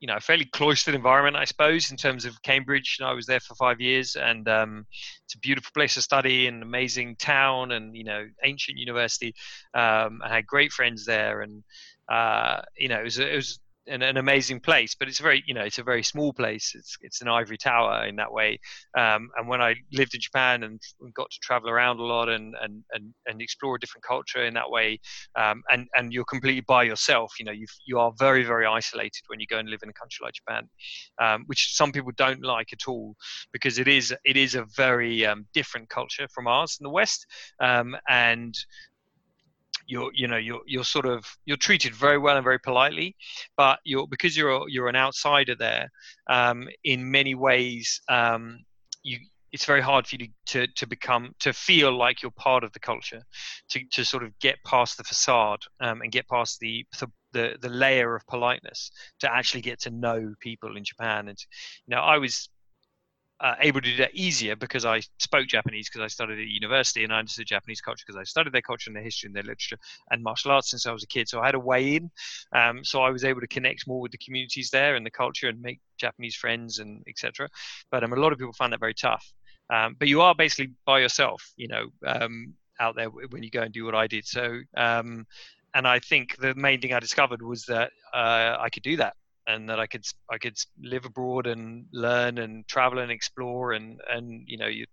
[0.00, 2.96] you know, fairly cloistered environment, I suppose, in terms of Cambridge.
[2.98, 4.86] You know, I was there for five years, and um,
[5.24, 9.34] it's a beautiful place to study, an amazing town, and you know, ancient university.
[9.72, 11.62] Um, I had great friends there, and
[12.08, 15.54] uh, you know, it was, it was an, an, amazing place, but it's very, you
[15.54, 16.72] know, it's a very small place.
[16.74, 18.58] It's it's an ivory tower in that way.
[18.96, 20.80] Um, and when I lived in Japan and
[21.14, 24.54] got to travel around a lot and and and, and explore a different culture in
[24.54, 24.98] that way,
[25.36, 27.32] um, and and you're completely by yourself.
[27.38, 29.94] You know, you you are very very isolated when you go and live in a
[29.94, 30.68] country like Japan,
[31.20, 33.14] um, which some people don't like at all
[33.52, 37.26] because it is it is a very um, different culture from ours in the West,
[37.60, 38.54] um, and
[39.86, 43.14] you're you know you're you're sort of you're treated very well and very politely
[43.56, 45.88] but you're because you're you're an outsider there
[46.28, 48.58] um, in many ways um,
[49.02, 49.18] you
[49.54, 52.72] it's very hard for you to, to, to become to feel like you're part of
[52.72, 53.22] the culture
[53.68, 56.84] to, to sort of get past the facade um, and get past the,
[57.32, 61.28] the the layer of politeness to actually get to know people in Japan.
[61.28, 61.38] And
[61.86, 62.48] you know I was
[63.40, 67.04] uh, able to do that easier because I spoke Japanese because I studied at university
[67.04, 69.42] and I understood Japanese culture because I studied their culture and their history and their
[69.42, 69.76] literature
[70.10, 71.28] and martial arts since I was a kid.
[71.28, 72.10] So I had a way in.
[72.52, 75.48] Um, so I was able to connect more with the communities there and the culture
[75.48, 77.48] and make Japanese friends and etc.
[77.90, 79.32] But um, a lot of people find that very tough.
[79.70, 83.62] Um, but you are basically by yourself, you know, um, out there when you go
[83.62, 84.26] and do what I did.
[84.26, 85.26] So um,
[85.74, 89.16] and I think the main thing I discovered was that uh, I could do that
[89.46, 94.00] and that I could I could live abroad and learn and travel and explore and
[94.08, 94.86] and you know you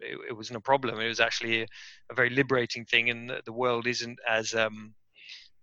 [0.00, 1.00] it, it wasn't a problem.
[1.00, 1.66] It was actually a,
[2.10, 4.94] a very liberating thing, and the, the world isn't as um,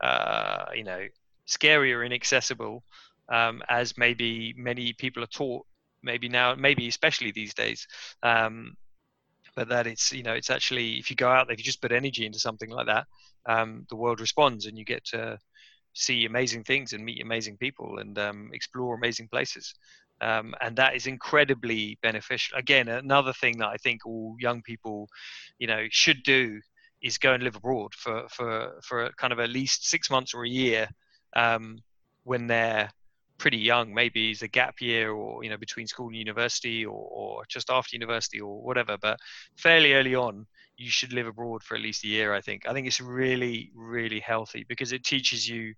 [0.02, 1.08] uh, you know
[1.46, 2.84] scary or inaccessible
[3.30, 5.66] um, as maybe many people are taught.
[6.04, 7.88] Maybe now, maybe especially these days.
[8.24, 8.76] Um,
[9.56, 11.82] but that it's you know it's actually if you go out there, if you just
[11.82, 13.06] put energy into something like that,
[13.48, 15.40] um, the world responds, and you get to
[15.97, 19.73] see amazing things and meet amazing people and um, explore amazing places.
[20.21, 22.57] Um, and that is incredibly beneficial.
[22.57, 25.07] Again, another thing that I think all young people,
[25.60, 26.60] you know, should do
[27.01, 30.43] is go and live abroad for for for kind of at least six months or
[30.43, 30.88] a year
[31.36, 31.77] um,
[32.23, 32.89] when they're
[33.38, 33.93] pretty young.
[33.93, 37.69] Maybe it's a gap year, or you know, between school and university, or, or just
[37.69, 38.97] after university, or whatever.
[38.99, 39.19] But
[39.57, 42.33] fairly early on, you should live abroad for at least a year.
[42.33, 42.67] I think.
[42.67, 45.73] I think it's really, really healthy because it teaches you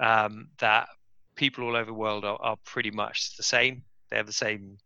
[0.00, 0.88] um, that
[1.36, 3.82] people all over the world are, are, pretty much the same.
[4.10, 4.78] They have the same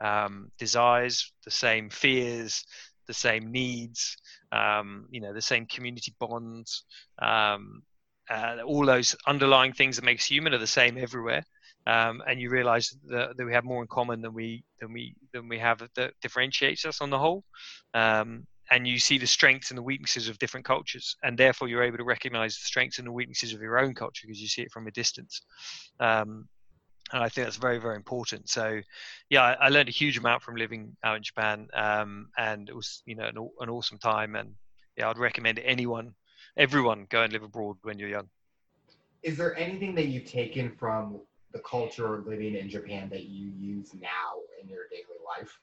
[0.00, 2.64] um, desires, the same fears,
[3.06, 4.16] the same needs,
[4.52, 6.84] um, you know, the same community bonds.
[7.20, 7.82] Um,
[8.30, 11.44] uh, all those underlying things that makes human are the same everywhere.
[11.86, 15.16] Um, and you realize that, that, we have more in common than we than we
[15.32, 17.42] than we have that differentiates us on the whole.
[17.92, 21.82] Um, and you see the strengths and the weaknesses of different cultures and therefore you're
[21.82, 24.62] able to recognize the strengths and the weaknesses of your own culture because you see
[24.62, 25.42] it from a distance
[26.00, 26.48] um,
[27.12, 28.48] and I think that's very, very important.
[28.48, 28.80] So,
[29.28, 32.74] yeah, I, I, learned a huge amount from living out in Japan, um, and it
[32.74, 34.34] was, you know, an, an, awesome time.
[34.34, 34.54] And
[34.96, 36.14] yeah, I'd recommend anyone,
[36.56, 38.28] everyone, go and live abroad when you're young.
[39.22, 41.20] Is there anything that you've taken from
[41.52, 45.58] the culture of living in Japan that you use now in your daily life?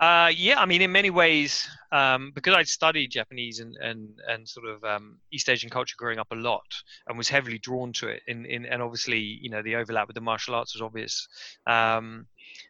[0.00, 4.48] Uh, yeah, I mean, in many ways, um, because I'd studied Japanese and, and, and
[4.48, 6.66] sort of um, East Asian culture growing up a lot
[7.08, 10.14] and was heavily drawn to it, in, in, and obviously, you know, the overlap with
[10.14, 11.26] the martial arts was obvious.
[11.66, 12.26] Um,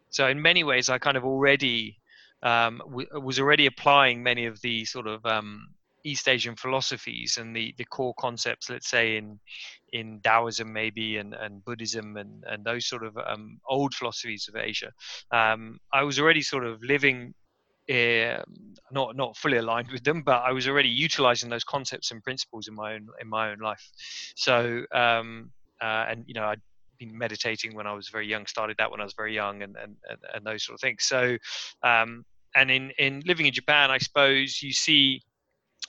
[0.09, 1.99] so, in many ways, I kind of already
[2.43, 5.69] um, w- was already applying many of the sort of um,
[6.05, 9.39] East Asian philosophies and the, the core concepts, let's say, in
[9.93, 14.57] in Taoism maybe and, and Buddhism and, and those sort of um, old philosophies of
[14.57, 14.93] Asia.
[15.33, 17.35] Um, I was already sort of living
[17.91, 18.43] uh,
[18.93, 22.69] not not fully aligned with them, but I was already utilizing those concepts and principles
[22.69, 23.83] in my own in my own life.
[24.37, 26.61] So um, uh, and you know I'd
[26.99, 29.77] been meditating when I was very young, started that when I was very young, and
[29.77, 29.97] and,
[30.35, 31.05] and, those sort of things.
[31.05, 31.39] So
[31.83, 35.23] um, and in in living in Japan, I suppose you see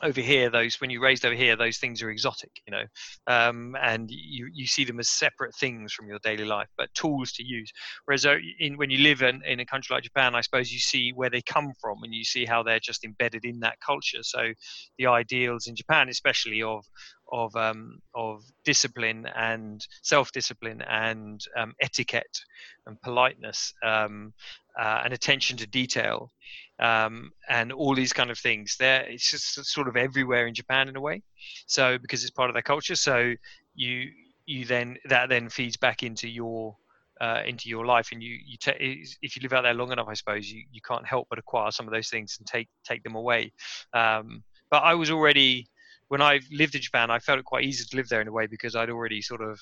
[0.02, 2.84] over here those when you raised over here those things are exotic you know?
[3.28, 7.32] Um, and you you see them as separate things from your daily life but tools
[7.34, 7.72] to use.
[8.06, 10.80] Whereas uh, in when you live in, in a country like japan i suppose you
[10.80, 14.24] see where they come from and you see how they're just embedded in that culture.
[14.24, 14.54] So
[14.98, 16.86] the ideals in japan especially of
[17.32, 22.40] of um, of discipline and self discipline and um, etiquette
[22.86, 24.34] and politeness um,
[24.80, 26.32] uh, and attention to detail
[26.80, 28.76] um, and all these kind of things.
[28.80, 31.22] There, it's just sort of everywhere in Japan in a way.
[31.68, 33.34] So because it's part of their culture, so
[33.76, 34.10] you
[34.46, 36.76] you then that then feeds back into your
[37.22, 40.08] uh, into your life and you you te- if you live out there long enough
[40.08, 43.04] i suppose you, you can't help but acquire some of those things and take take
[43.04, 43.52] them away
[43.94, 45.68] um, but i was already
[46.08, 48.32] when i lived in japan i felt it quite easy to live there in a
[48.32, 49.60] way because i'd already sort of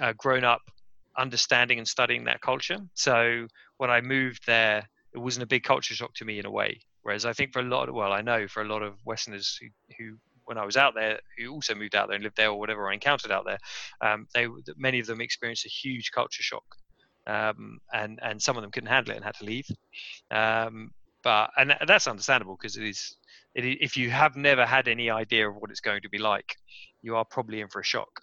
[0.00, 0.62] uh, grown up
[1.18, 3.46] understanding and studying that culture so
[3.78, 6.78] when i moved there it wasn't a big culture shock to me in a way
[7.02, 9.58] whereas i think for a lot of well i know for a lot of westerners
[9.60, 12.50] who, who when I was out there, who also moved out there and lived there
[12.50, 13.58] or whatever I encountered out there,
[14.00, 16.64] um, they many of them experienced a huge culture shock,
[17.26, 19.66] um, and and some of them couldn't handle it and had to leave.
[20.30, 23.16] Um, but and that's understandable because it is
[23.54, 26.56] it, if you have never had any idea of what it's going to be like,
[27.02, 28.22] you are probably in for a shock.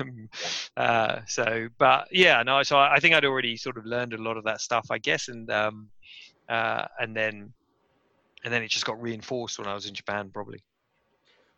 [0.00, 0.28] Um,
[0.76, 2.62] uh, so, but yeah, no.
[2.62, 4.98] So I, I, think I'd already sort of learned a lot of that stuff, I
[4.98, 5.88] guess, and um,
[6.48, 7.52] uh, and then
[8.44, 10.62] and then it just got reinforced when I was in Japan, probably.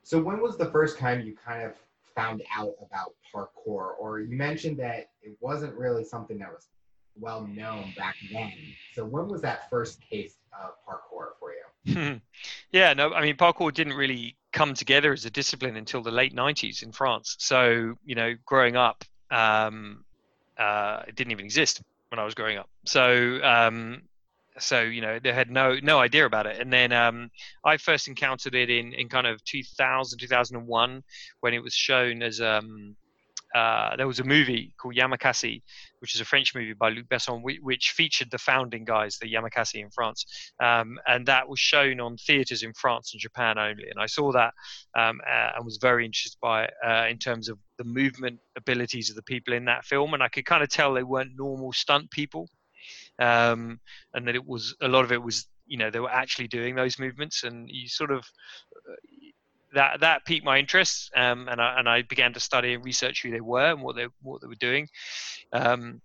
[0.03, 1.75] So when was the first time you kind of
[2.15, 3.93] found out about parkour?
[3.99, 6.69] Or you mentioned that it wasn't really something that was
[7.19, 8.53] well known back then.
[8.95, 12.21] So when was that first taste of parkour for you?
[12.73, 16.35] yeah, no, I mean parkour didn't really come together as a discipline until the late
[16.35, 17.37] 90s in France.
[17.39, 20.05] So, you know, growing up, um,
[20.59, 22.69] uh, it didn't even exist when I was growing up.
[22.85, 24.03] So, um,
[24.59, 27.31] so you know they had no no idea about it and then um,
[27.65, 31.03] i first encountered it in in kind of 2000 2001
[31.41, 32.95] when it was shown as um,
[33.55, 35.63] uh, there was a movie called Yamakasi,
[36.03, 39.81] which is a French movie by Luc Besson, which, featured the founding guys, the Yamakasi
[39.81, 40.27] in France,
[40.61, 43.89] um, and that was shown on theaters in France and Japan only.
[43.89, 44.53] And I saw that
[44.99, 49.09] um, uh, and was very interested by it uh, in terms of the movement abilities
[49.09, 51.73] of the people in that film, and I could kind of tell they weren't normal
[51.73, 52.49] stunt people
[53.19, 53.81] um,
[54.15, 56.75] and that it was a lot of it was you know they were actually doing
[56.75, 58.25] those movements, and you sort of
[58.91, 58.95] uh,
[59.75, 63.23] that that piqued my interest, um, and I and I began to study and research
[63.23, 64.89] who they were and what they what they were doing,
[65.53, 66.01] um,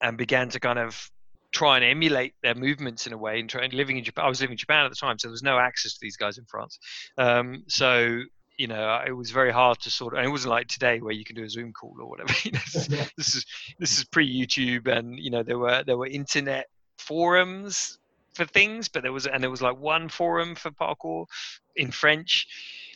[0.00, 1.10] and began to kind of
[1.50, 3.38] try and emulate their movements in a way.
[3.38, 5.32] And trying living in Japan, I was living in Japan at the time, so there
[5.32, 6.78] was no access to these guys in France.
[7.16, 8.22] Um, so
[8.56, 11.12] you know, it was very hard to sort of, and it wasn't like today where
[11.12, 12.32] you can do a Zoom call or whatever.
[12.44, 13.46] This, this is
[13.78, 16.66] this is pre YouTube, and you know there were there were internet
[16.98, 17.98] forums
[18.34, 21.26] for things, but there was and there was like one forum for parkour
[21.76, 22.46] in French,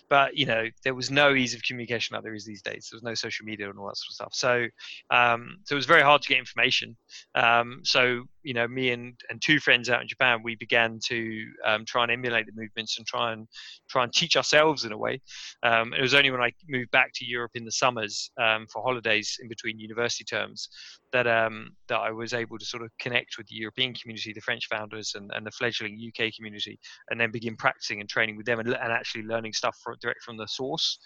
[0.08, 2.88] but you know there was no ease of communication like there is these days.
[2.90, 4.34] There was no social media and all that sort of stuff.
[4.34, 4.66] So
[5.10, 6.96] um, so it was very hard to get information.
[7.34, 11.44] Um, so you know me and and two friends out in japan we began to
[11.64, 13.46] um, try and emulate the movements and try and
[13.88, 15.20] try and teach ourselves in a way
[15.62, 18.82] um, it was only when i moved back to europe in the summers um, for
[18.82, 20.68] holidays in between university terms
[21.12, 24.40] that um, that I was able to sort of connect with the European community, the
[24.40, 26.78] French founders, and, and the fledgling UK community,
[27.10, 30.22] and then begin practicing and training with them and, and actually learning stuff from, direct
[30.22, 30.98] from the source.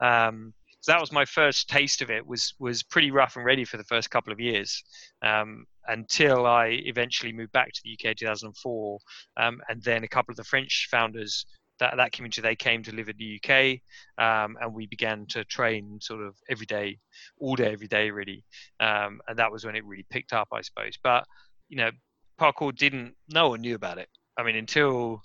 [0.00, 0.52] Um,
[0.84, 2.26] so that was my first taste of it.
[2.26, 4.84] was was pretty rough and ready for the first couple of years,
[5.22, 8.98] um, until I eventually moved back to the UK in 2004,
[9.38, 11.46] um, and then a couple of the French founders
[11.78, 13.80] that that community they came to live in the UK,
[14.22, 16.98] um, and we began to train sort of every day,
[17.38, 18.44] all day, every day, really.
[18.78, 20.98] Um, and that was when it really picked up, I suppose.
[21.02, 21.24] But
[21.70, 21.92] you know,
[22.38, 23.14] parkour didn't.
[23.30, 24.10] No one knew about it.
[24.36, 25.22] I mean, until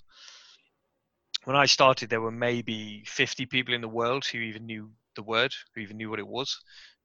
[1.44, 5.22] when I started, there were maybe 50 people in the world who even knew the
[5.22, 6.56] word, who even knew what it was.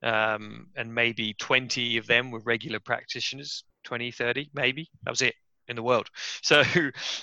[0.04, 4.90] Um, and maybe 20 of them were regular practitioners, 20, 30, maybe.
[5.04, 5.36] That was it
[5.68, 6.10] in the world.
[6.42, 6.64] So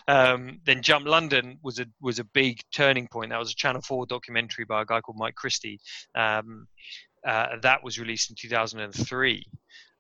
[0.09, 3.31] um, then Jump London was a was a big turning point.
[3.31, 5.79] That was a Channel Four documentary by a guy called Mike Christie.
[6.17, 6.67] Um,
[7.25, 9.45] uh, that was released in 2003,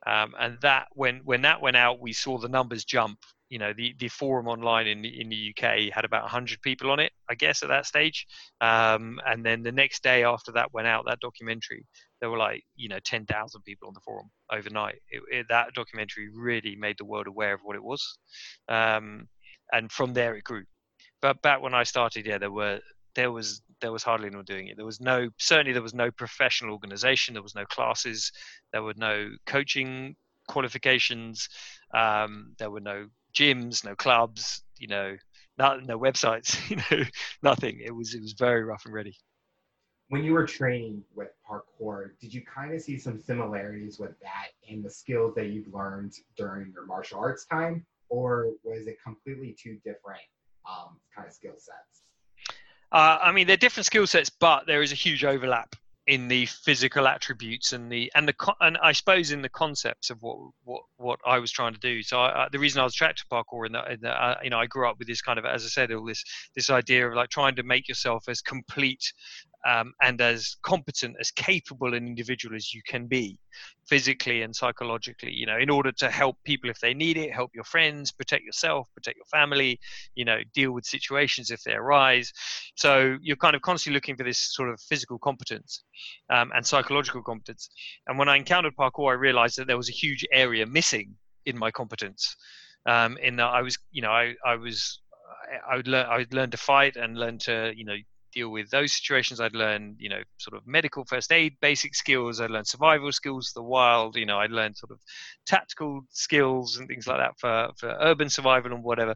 [0.06, 3.18] um, and that when when that went out, we saw the numbers jump.
[3.52, 6.90] You know, the, the forum online in the, in the UK had about 100 people
[6.90, 8.26] on it, I guess, at that stage.
[8.62, 11.84] Um, and then the next day after that went out, that documentary,
[12.22, 14.96] there were like you know 10,000 people on the forum overnight.
[15.10, 18.18] It, it, that documentary really made the world aware of what it was,
[18.68, 19.28] um,
[19.72, 20.64] and from there it grew.
[21.20, 22.80] But back when I started, yeah, there were
[23.14, 24.76] there was there was hardly anyone doing it.
[24.76, 27.34] There was no certainly there was no professional organization.
[27.34, 28.32] There was no classes.
[28.72, 30.16] There were no coaching
[30.48, 31.48] qualifications.
[31.94, 34.62] Um, there were no gyms, no clubs.
[34.78, 35.16] You know,
[35.58, 36.58] not, no websites.
[36.70, 37.04] You know,
[37.42, 37.80] nothing.
[37.84, 39.16] It was it was very rough and ready
[40.12, 44.48] when you were training with parkour, did you kind of see some similarities with that
[44.68, 49.56] in the skills that you've learned during your martial arts time, or was it completely
[49.58, 50.20] two different
[50.68, 52.02] um, kind of skill sets?
[52.92, 55.74] Uh, I mean, they're different skill sets, but there is a huge overlap
[56.06, 60.20] in the physical attributes and the and the and I suppose in the concepts of
[60.20, 62.02] what what what I was trying to do.
[62.02, 64.58] So I, the reason I was attracted to parkour and that, that uh, you know
[64.58, 66.24] I grew up with this kind of as I said all this
[66.56, 69.12] this idea of like trying to make yourself as complete
[69.66, 73.38] um, and as competent, as capable an individual as you can be,
[73.86, 75.32] physically and psychologically.
[75.32, 78.44] You know, in order to help people if they need it, help your friends, protect
[78.44, 79.78] yourself, protect your family.
[80.14, 82.32] You know, deal with situations if they arise.
[82.76, 85.82] So you're kind of constantly looking for this sort of physical competence
[86.30, 87.70] um, and psychological competence.
[88.06, 91.14] And when I encountered parkour, I realized that there was a huge area missing
[91.46, 92.36] in my competence.
[92.84, 94.98] Um, in that I was, you know, I, I was
[95.68, 97.96] I would learn I would learn to fight and learn to you know
[98.32, 99.40] deal with those situations.
[99.40, 102.40] I'd learn, you know, sort of medical first aid basic skills.
[102.40, 104.16] I'd learn survival skills, the wild.
[104.16, 105.00] You know, I'd learn sort of
[105.46, 109.14] tactical skills and things like that for for urban survival and whatever.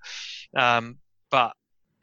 [0.57, 0.99] Um,
[1.31, 1.53] but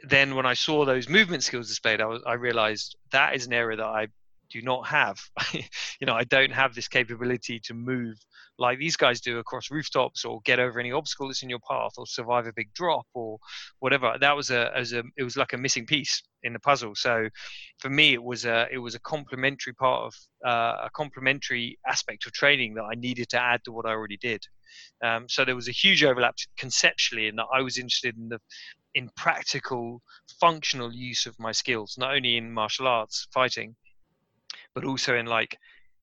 [0.04, 3.54] then when I saw those movement skills displayed, I was I realized that is an
[3.54, 4.08] area that I
[4.54, 5.20] do not have.
[5.54, 8.18] you know, I don't have this capability to move
[8.60, 11.94] like these guys do across rooftops or get over any obstacle that's in your path
[11.98, 13.40] or survive a big drop or
[13.80, 14.16] whatever.
[14.20, 16.94] That was a as a it was like a missing piece in the puzzle.
[16.96, 17.30] So
[17.80, 20.14] for me, it was a it was a complementary part of
[20.48, 24.18] uh, a complementary aspect of training that I needed to add to what I already
[24.18, 24.46] did.
[25.04, 28.40] Um, so there was a huge overlap conceptually in that I was interested in the
[28.96, 30.02] in practical
[30.40, 33.76] functional use of my skills, not only in martial arts fighting,
[34.74, 35.58] but also in like,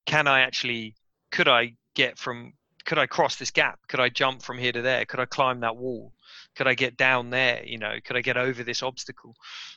[0.06, 0.94] can I actually
[1.30, 2.52] could I get from
[2.84, 3.78] could I cross this gap?
[3.88, 5.04] Could I jump from here to there?
[5.04, 6.12] Could I climb that wall?
[6.56, 7.62] Could I get down there?
[7.64, 9.34] You know, could I get over this obstacle?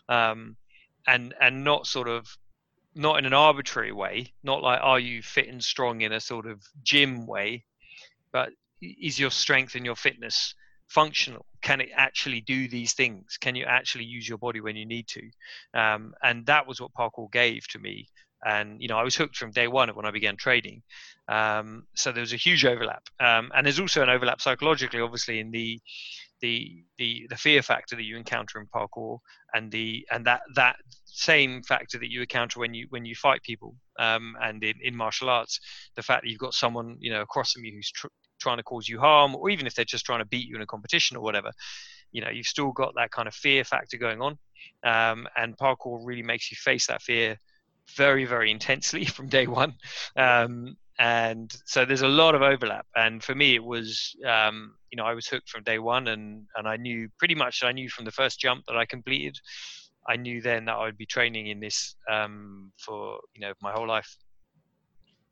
[0.10, 0.56] Um,
[1.06, 2.28] and and not sort of
[2.96, 6.46] not in an arbitrary way, not like are you fit and strong in a sort
[6.46, 7.66] of gym way,
[8.32, 8.50] but
[8.82, 10.56] is your strength and your fitness
[10.88, 11.46] functional?
[11.62, 13.38] Can it actually do these things?
[13.40, 15.22] Can you actually use your body when you need to?
[15.74, 18.08] Um, and that was what parkour gave to me
[18.46, 20.82] and you know I was hooked from day one when I began trading.
[21.28, 25.40] Um, so there was a huge overlap, um, and there's also an overlap psychologically, obviously,
[25.40, 25.80] in the
[26.42, 29.20] the the the fear factor that you encounter in parkour,
[29.54, 30.76] and the and that that
[31.06, 34.96] same factor that you encounter when you when you fight people, um, and in, in
[34.96, 35.60] martial arts,
[35.96, 38.08] the fact that you've got someone you know across from you who's tr-
[38.40, 40.62] trying to cause you harm, or even if they're just trying to beat you in
[40.62, 41.52] a competition or whatever,
[42.12, 44.38] you know you've still got that kind of fear factor going on,
[44.84, 47.38] um, and parkour really makes you face that fear
[47.96, 49.74] very very intensely from day one.
[50.16, 52.86] Um, and so there's a lot of overlap.
[52.96, 56.46] And for me it was um, you know i was hooked from day one and
[56.56, 59.36] and i knew pretty much i knew from the first jump that i completed
[60.08, 63.72] i knew then that i would be training in this um, for you know my
[63.72, 64.16] whole life.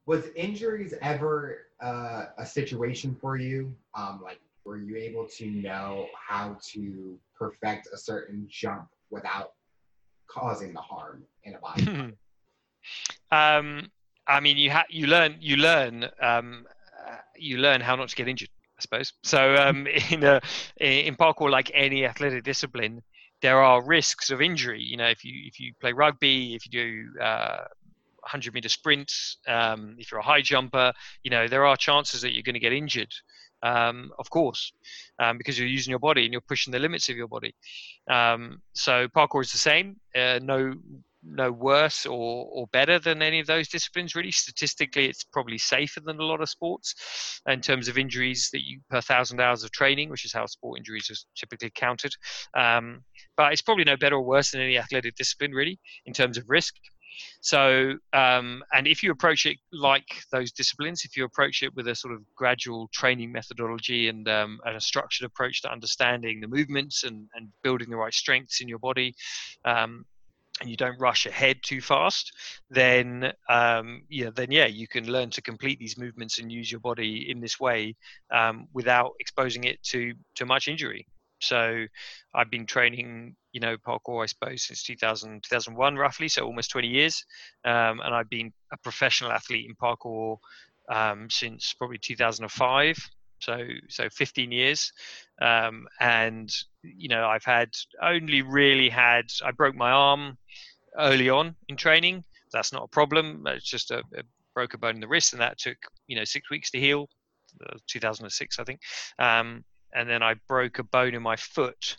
[0.08, 3.74] Was injuries ever uh, a situation for you?
[3.94, 9.54] Um, like were you able to know how to perfect a certain jump without
[10.28, 12.14] causing the harm in a body
[13.32, 13.92] Um,
[14.28, 16.66] I mean, you ha- you learn you learn um,
[17.08, 18.50] uh, you learn how not to get injured.
[18.78, 19.14] I suppose.
[19.24, 20.42] So um, in a,
[20.80, 23.02] in parkour, like any athletic discipline,
[23.42, 24.82] there are risks of injury.
[24.82, 27.66] You know, if you if you play rugby, if you do uh,
[28.22, 32.34] 100 meter sprints, um, if you're a high jumper, you know there are chances that
[32.34, 33.12] you're going to get injured.
[33.64, 34.74] Um, of course,
[35.20, 37.54] um, because you're using your body and you're pushing the limits of your body.
[38.10, 39.98] Um, so parkour is the same.
[40.16, 40.74] Uh, no
[41.24, 44.32] no worse or, or better than any of those disciplines really.
[44.32, 48.80] Statistically it's probably safer than a lot of sports in terms of injuries that you
[48.90, 52.14] per thousand hours of training which is how sport injuries are typically counted.
[52.58, 53.04] Um,
[53.38, 56.46] but it's probably no better or worse than any athletic discipline really in terms of
[56.48, 56.74] risk.
[57.42, 61.88] So um, and if you approach it like those disciplines if you approach it with
[61.88, 66.48] a sort of gradual training methodology and, um, and a structured approach to understanding the
[66.48, 69.14] movements and, and building the right strengths in your body
[69.66, 70.06] um,
[70.60, 72.32] and you don't rush ahead too fast,
[72.70, 76.82] then um, yeah, then yeah, you can learn to complete these movements and use your
[76.82, 77.96] body in this way
[78.32, 81.08] um, without exposing it to to much injury.
[81.42, 81.86] So
[82.36, 86.88] I've been training, you know, parkour, I suppose, since 2000, 2001, roughly, so almost 20
[86.88, 87.26] years.
[87.66, 90.38] Um, and I've been a professional athlete in parkour
[90.90, 92.96] um, since probably 2005
[93.42, 94.92] so so 15 years
[95.42, 97.70] um, and you know i've had
[98.02, 100.38] only really had i broke my arm
[101.00, 104.96] early on in training that's not a problem it's just a, a broke a bone
[104.96, 107.08] in the wrist and that took you know six weeks to heal
[107.68, 108.80] uh, 2006 i think
[109.20, 109.64] um,
[109.94, 111.98] and then i broke a bone in my foot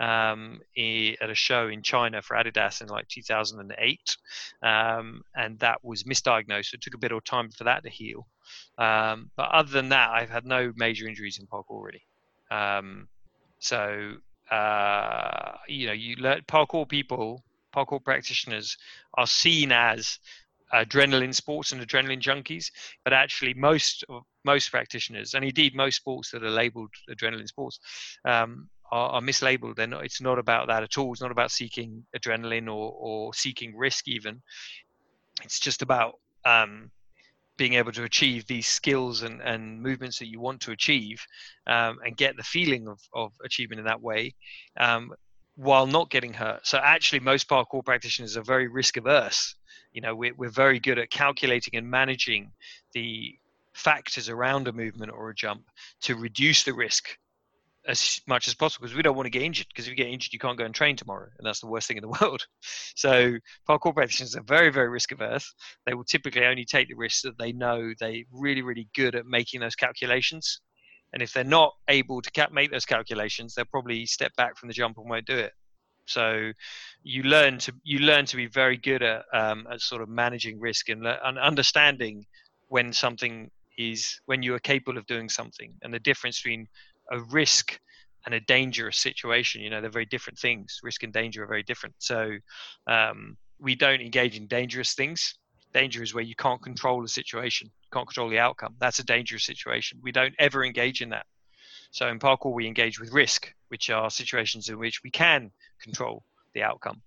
[0.00, 4.16] um, at a show in China for Adidas in like 2008,
[4.62, 6.72] um, and that was misdiagnosed.
[6.72, 8.26] It took a bit of time for that to heal.
[8.78, 12.02] Um, but other than that, I've had no major injuries in parkour already.
[12.50, 13.08] Um,
[13.58, 14.16] so
[14.52, 17.42] uh, you know, you learn parkour people,
[17.74, 18.76] parkour practitioners
[19.14, 20.18] are seen as
[20.74, 22.70] adrenaline sports and adrenaline junkies,
[23.04, 24.04] but actually most
[24.44, 27.78] most practitioners, and indeed most sports that are labelled adrenaline sports,
[28.26, 29.76] um, are, are mislabeled.
[29.76, 30.04] They're not.
[30.04, 31.12] It's not about that at all.
[31.12, 34.42] It's not about seeking adrenaline or or seeking risk even.
[35.44, 36.14] It's just about
[36.44, 36.90] um,
[37.56, 41.24] being able to achieve these skills and, and movements that you want to achieve
[41.66, 44.34] um, and get the feeling of, of achievement in that way
[44.78, 45.12] um,
[45.56, 46.66] while not getting hurt.
[46.66, 49.54] So actually, most parkour practitioners are very risk averse.
[49.92, 52.52] You know, we're, we're very good at calculating and managing
[52.94, 53.34] the
[53.74, 55.64] factors around a movement or a jump
[56.02, 57.16] to reduce the risk
[57.88, 60.06] as much as possible because we don't want to get injured because if you get
[60.06, 62.46] injured you can't go and train tomorrow and that's the worst thing in the world.
[62.94, 63.34] So
[63.68, 65.52] parkour practitioners are very very risk averse.
[65.86, 69.26] They will typically only take the risks that they know they're really really good at
[69.26, 70.60] making those calculations
[71.12, 74.74] and if they're not able to make those calculations they'll probably step back from the
[74.74, 75.52] jump and won't do it.
[76.06, 76.52] So
[77.02, 80.60] you learn to you learn to be very good at, um, at sort of managing
[80.60, 82.26] risk and, and understanding
[82.68, 86.66] when something is when you are capable of doing something and the difference between
[87.10, 87.78] a risk
[88.24, 89.62] and a dangerous situation.
[89.62, 90.78] You know, they're very different things.
[90.82, 91.94] Risk and danger are very different.
[91.98, 92.32] So
[92.86, 95.38] um, we don't engage in dangerous things.
[95.74, 98.74] Danger is where you can't control the situation, can't control the outcome.
[98.78, 99.98] That's a dangerous situation.
[100.02, 101.24] We don't ever engage in that.
[101.92, 105.50] So in parkour, we engage with risk, which are situations in which we can
[105.82, 106.24] control
[106.54, 107.02] the outcome.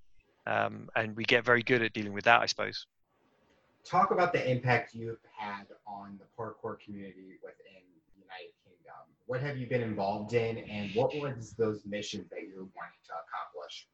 [0.47, 2.85] Um, and we get very good at dealing with that, I suppose.
[3.83, 7.81] Talk about the impact you've had on the parkour community within
[9.27, 13.13] what have you been involved in, and what was those missions that you're wanting to
[13.23, 13.87] accomplish?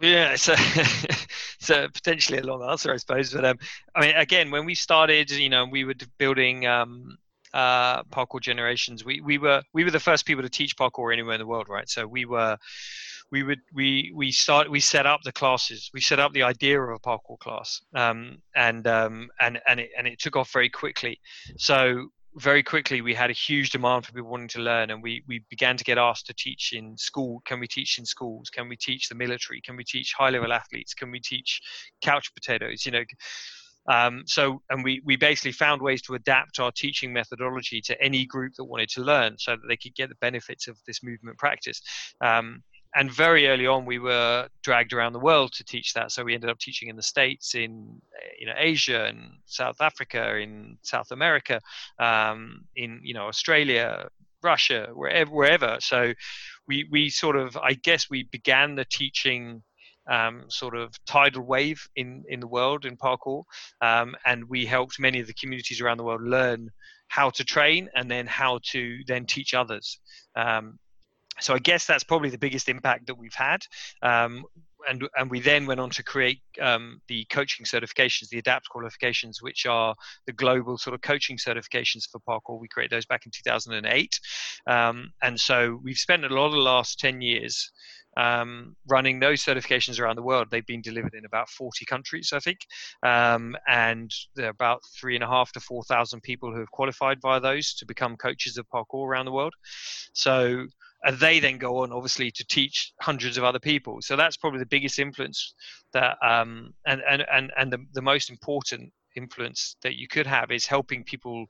[0.00, 3.32] Yeah, it's a, potentially a long answer, I suppose.
[3.32, 3.58] But um,
[3.94, 7.16] I mean, again, when we started, you know, we were building um,
[7.54, 9.04] uh, parkour generations.
[9.04, 11.68] We we were we were the first people to teach parkour anywhere in the world,
[11.68, 11.88] right?
[11.88, 12.58] So we were
[13.30, 16.80] we would we we start we set up the classes we set up the idea
[16.80, 20.70] of a parkour class um, and um, and and it, and it took off very
[20.70, 21.20] quickly
[21.56, 25.22] so very quickly we had a huge demand for people wanting to learn and we,
[25.26, 27.40] we began to get asked to teach in school.
[27.46, 28.50] Can we teach in schools?
[28.50, 29.60] Can we teach the military?
[29.60, 30.92] Can we teach high level athletes?
[30.92, 31.60] Can we teach
[32.02, 33.04] couch potatoes you know?
[33.88, 38.26] Um, so and we, we basically found ways to adapt our teaching methodology to any
[38.26, 41.38] group that wanted to learn so that they could get the benefits of this movement
[41.38, 41.80] practice.
[42.20, 42.62] Um,
[42.96, 46.10] and very early on we were dragged around the world to teach that.
[46.10, 48.00] So we ended up teaching in the states in
[48.38, 51.60] you know asia and south africa in south america
[51.98, 54.08] um, in you know australia
[54.42, 55.76] russia wherever wherever.
[55.80, 56.12] So
[56.66, 59.62] we we sort of i guess we began the teaching
[60.08, 63.42] um, sort of tidal wave in in the world in parkour.
[63.80, 66.70] Um, and we helped many of the communities around the world learn
[67.08, 69.98] how to train and then how to then teach others.
[70.34, 70.78] Um,
[71.40, 73.64] so I guess that's probably the biggest impact that we've had.
[74.02, 74.44] Um,
[74.88, 79.42] and, and we then went on to create um, the coaching certifications, the ADAPT qualifications,
[79.42, 79.94] which are
[80.26, 82.60] the global sort of coaching certifications for parkour.
[82.60, 84.20] We created those back in 2008.
[84.66, 87.72] Um, and so we've spent a lot of the last 10 years
[88.16, 90.48] um, running those certifications around the world.
[90.50, 92.58] They've been delivered in about 40 countries, I think,
[93.02, 97.20] um, and there are about three and a half to 4,000 people who have qualified
[97.20, 99.54] via those to become coaches of parkour around the world.
[100.14, 100.66] So
[101.04, 103.98] and they then go on obviously to teach hundreds of other people.
[104.00, 105.54] So that's probably the biggest influence
[105.92, 110.50] that um, and and and, and the, the most important influence that you could have
[110.50, 111.46] is helping people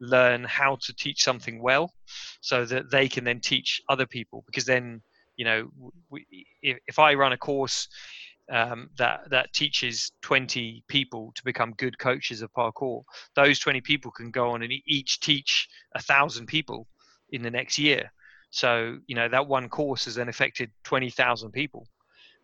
[0.00, 1.92] learn how to teach something well
[2.40, 4.44] so that they can then teach other people.
[4.46, 5.02] Because then
[5.38, 5.70] you know
[6.10, 6.26] we,
[6.62, 7.88] if, if i run a course
[8.50, 13.02] um, that that teaches 20 people to become good coaches of parkour
[13.34, 16.86] those 20 people can go on and each teach a thousand people
[17.30, 18.10] in the next year
[18.50, 21.86] so you know that one course has then affected twenty thousand people,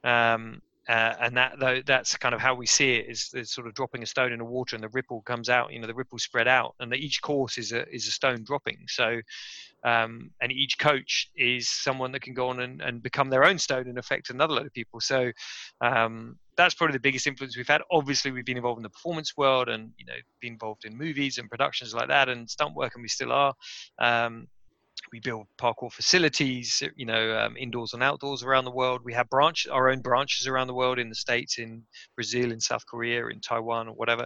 [0.05, 3.67] um, uh, and that though that's kind of how we see it is, is sort
[3.67, 5.73] of dropping a stone in the water and the ripple comes out.
[5.73, 8.85] You know the ripple spread out, and each course is a is a stone dropping.
[8.89, 9.21] So
[9.85, 13.59] um, and each coach is someone that can go on and, and become their own
[13.59, 14.99] stone and affect another load of people.
[15.01, 15.31] So
[15.83, 17.83] um, that's probably the biggest influence we've had.
[17.91, 21.39] Obviously, we've been involved in the performance world and you know been involved in movies
[21.39, 23.55] and productions like that and stunt work, and we still are.
[23.99, 24.47] Um,
[25.15, 29.01] we build parkour facilities, you know, um, indoors and outdoors around the world.
[29.05, 31.85] We have branch our own branches around the world in the states, in
[32.17, 34.25] Brazil, in South Korea, in Taiwan, or whatever.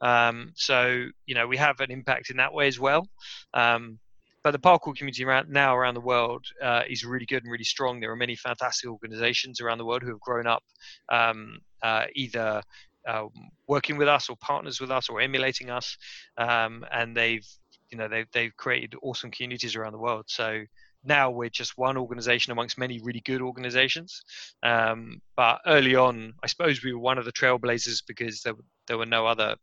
[0.00, 3.06] Um, so you know, we have an impact in that way as well.
[3.54, 4.00] Um,
[4.42, 7.62] but the parkour community around, now around the world uh, is really good and really
[7.62, 8.00] strong.
[8.00, 10.64] There are many fantastic organizations around the world who have grown up
[11.10, 12.60] um, uh, either
[13.06, 13.26] uh,
[13.68, 15.96] working with us or partners with us or emulating us,
[16.38, 17.46] um, and they've
[17.94, 20.24] you know they've they've created awesome communities around the world.
[20.26, 20.64] So
[21.04, 24.20] now we're just one organization amongst many really good organizations.
[24.64, 28.54] Um, but early on, I suppose we were one of the trailblazers because there
[28.88, 29.54] there were no other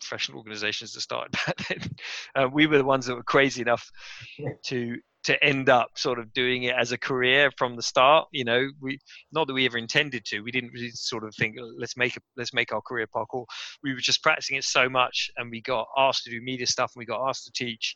[0.00, 1.90] professional organizations that started back then.
[2.36, 3.90] Uh, we were the ones that were crazy enough
[4.66, 8.26] to to end up sort of doing it as a career from the start.
[8.32, 8.98] You know, we
[9.32, 10.40] not that we ever intended to.
[10.40, 13.44] We didn't really sort of think let's make a, let's make our career parkour.
[13.82, 16.92] We were just practicing it so much, and we got asked to do media stuff,
[16.94, 17.94] and we got asked to teach.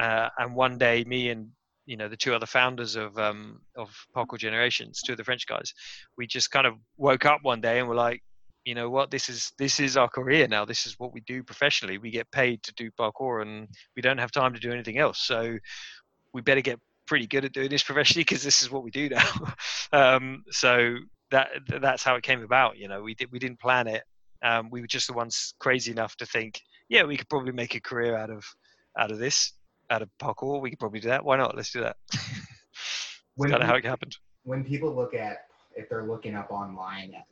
[0.00, 1.48] Uh, and one day, me and
[1.86, 5.46] you know the two other founders of um, of Parkour Generations, two of the French
[5.46, 5.72] guys,
[6.16, 8.22] we just kind of woke up one day and were like,
[8.64, 10.64] you know what, this is this is our career now.
[10.64, 11.98] This is what we do professionally.
[11.98, 15.20] We get paid to do parkour, and we don't have time to do anything else.
[15.20, 15.58] So
[16.34, 19.08] we better get pretty good at doing this professionally because this is what we do
[19.08, 19.54] now.
[19.92, 20.96] um, so
[21.30, 21.48] that
[21.80, 22.76] that's how it came about.
[22.76, 24.02] You know, we did we didn't plan it.
[24.42, 26.60] Um, we were just the ones crazy enough to think,
[26.90, 28.44] yeah, we could probably make a career out of
[28.98, 29.52] out of this
[29.88, 30.60] out of parkour.
[30.60, 31.24] We could probably do that.
[31.24, 31.56] Why not?
[31.56, 31.96] Let's do that.
[32.12, 34.16] That's kind of how it happened.
[34.42, 35.38] When people look at,
[35.74, 37.24] if they're looking up online at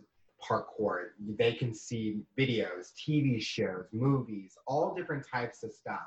[0.43, 6.01] parkour, they can see videos, TV shows, movies, all different types of stuff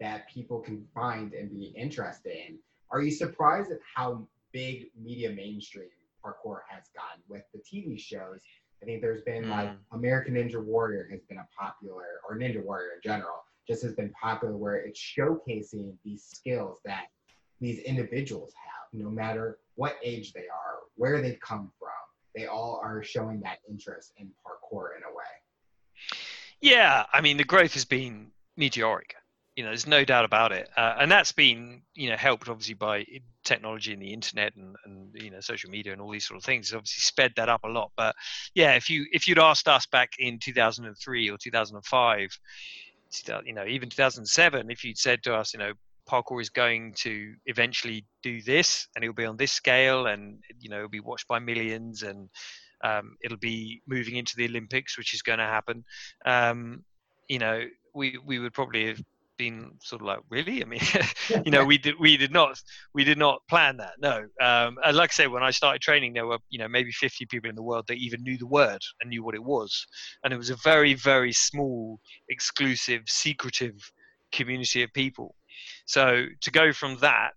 [0.00, 2.58] that people can find and be interested in.
[2.90, 5.88] Are you surprised at how big media mainstream
[6.24, 8.40] parkour has gotten with the TV shows?
[8.82, 9.50] I think there's been mm.
[9.50, 13.94] like American Ninja Warrior has been a popular, or Ninja Warrior in general, just has
[13.94, 17.06] been popular where it's showcasing these skills that
[17.60, 21.88] these individuals have, no matter what age they are, where they've come from.
[22.34, 25.24] They all are showing that interest in parkour in a way.
[26.60, 29.16] Yeah, I mean the growth has been meteoric.
[29.56, 32.74] You know, there's no doubt about it, uh, and that's been you know helped obviously
[32.74, 33.06] by
[33.42, 36.44] technology and the internet and, and you know social media and all these sort of
[36.44, 36.66] things.
[36.66, 37.90] It's obviously sped that up a lot.
[37.96, 38.14] But
[38.54, 42.38] yeah, if you if you'd asked us back in 2003 or 2005
[43.44, 45.72] you know, even 2007, if you'd said to us, you know,
[46.08, 50.68] parkour is going to eventually do this and it'll be on this scale and, you
[50.68, 52.28] know, it'll be watched by millions and
[52.84, 55.84] um, it'll be moving into the Olympics, which is going to happen.
[56.24, 56.84] Um,
[57.28, 59.02] you know, we, we would probably have
[59.36, 60.62] been sort of like really?
[60.62, 60.80] I mean
[61.44, 62.60] you know we did we did not
[62.94, 64.26] we did not plan that no.
[64.40, 67.26] Um and like i say when i started training there were you know maybe 50
[67.26, 69.86] people in the world that even knew the word and knew what it was.
[70.24, 73.76] And it was a very very small exclusive secretive
[74.32, 75.34] community of people.
[75.86, 77.30] So to go from that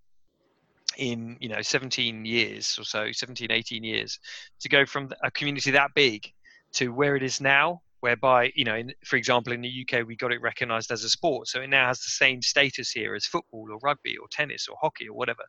[0.97, 4.19] in you know 17 years or so 17 18 years
[4.59, 6.27] to go from a community that big
[6.73, 10.15] to where it is now whereby you know in, for example in the uk we
[10.15, 11.47] got it recognized as a sport.
[11.47, 14.77] So it now has the same status here as football or rugby or tennis or
[14.81, 15.43] hockey or whatever.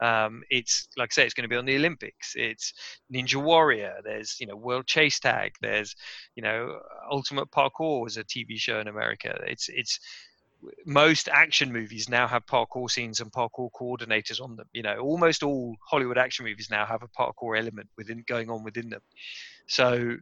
[0.00, 2.34] Um, it's like i say it's going to be on the olympics.
[2.36, 2.72] It's
[3.12, 3.96] ninja warrior.
[4.04, 5.52] There's you know world chase tag.
[5.60, 5.94] There's
[6.34, 6.80] you know
[7.10, 9.38] ultimate parkour was a tv show in america.
[9.46, 10.00] It's it's
[10.86, 14.66] most action movies now have parkour scenes and parkour coordinators on them.
[14.72, 18.64] You know almost all hollywood action movies now have a parkour element within going on
[18.64, 19.02] within them.
[19.66, 20.16] So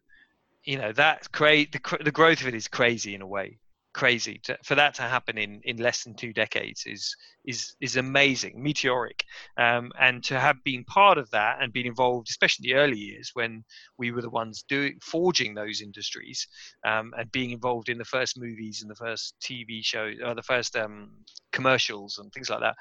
[0.71, 3.59] you know that great the, the growth of it is crazy in a way.
[3.93, 4.41] Crazy.
[4.45, 8.63] To, for that to happen in in less than two decades is is is amazing
[8.63, 9.25] meteoric.
[9.57, 12.99] Um, and to have been part of that and been involved especially in the early
[12.99, 13.65] years when
[13.99, 16.47] we were the ones doing forging those industries
[16.87, 20.51] um, and being involved in the first movies and the first tv shows or the
[20.53, 21.11] first um,
[21.51, 22.77] commercials and things like that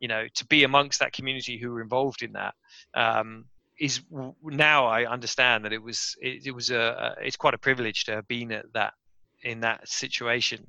[0.00, 2.54] you know to be amongst that community who were involved in that
[2.94, 3.44] um,
[3.78, 4.00] is
[4.42, 8.12] now I understand that it was it, it was a it's quite a privilege to
[8.12, 8.94] have been at that
[9.42, 10.66] in that situation,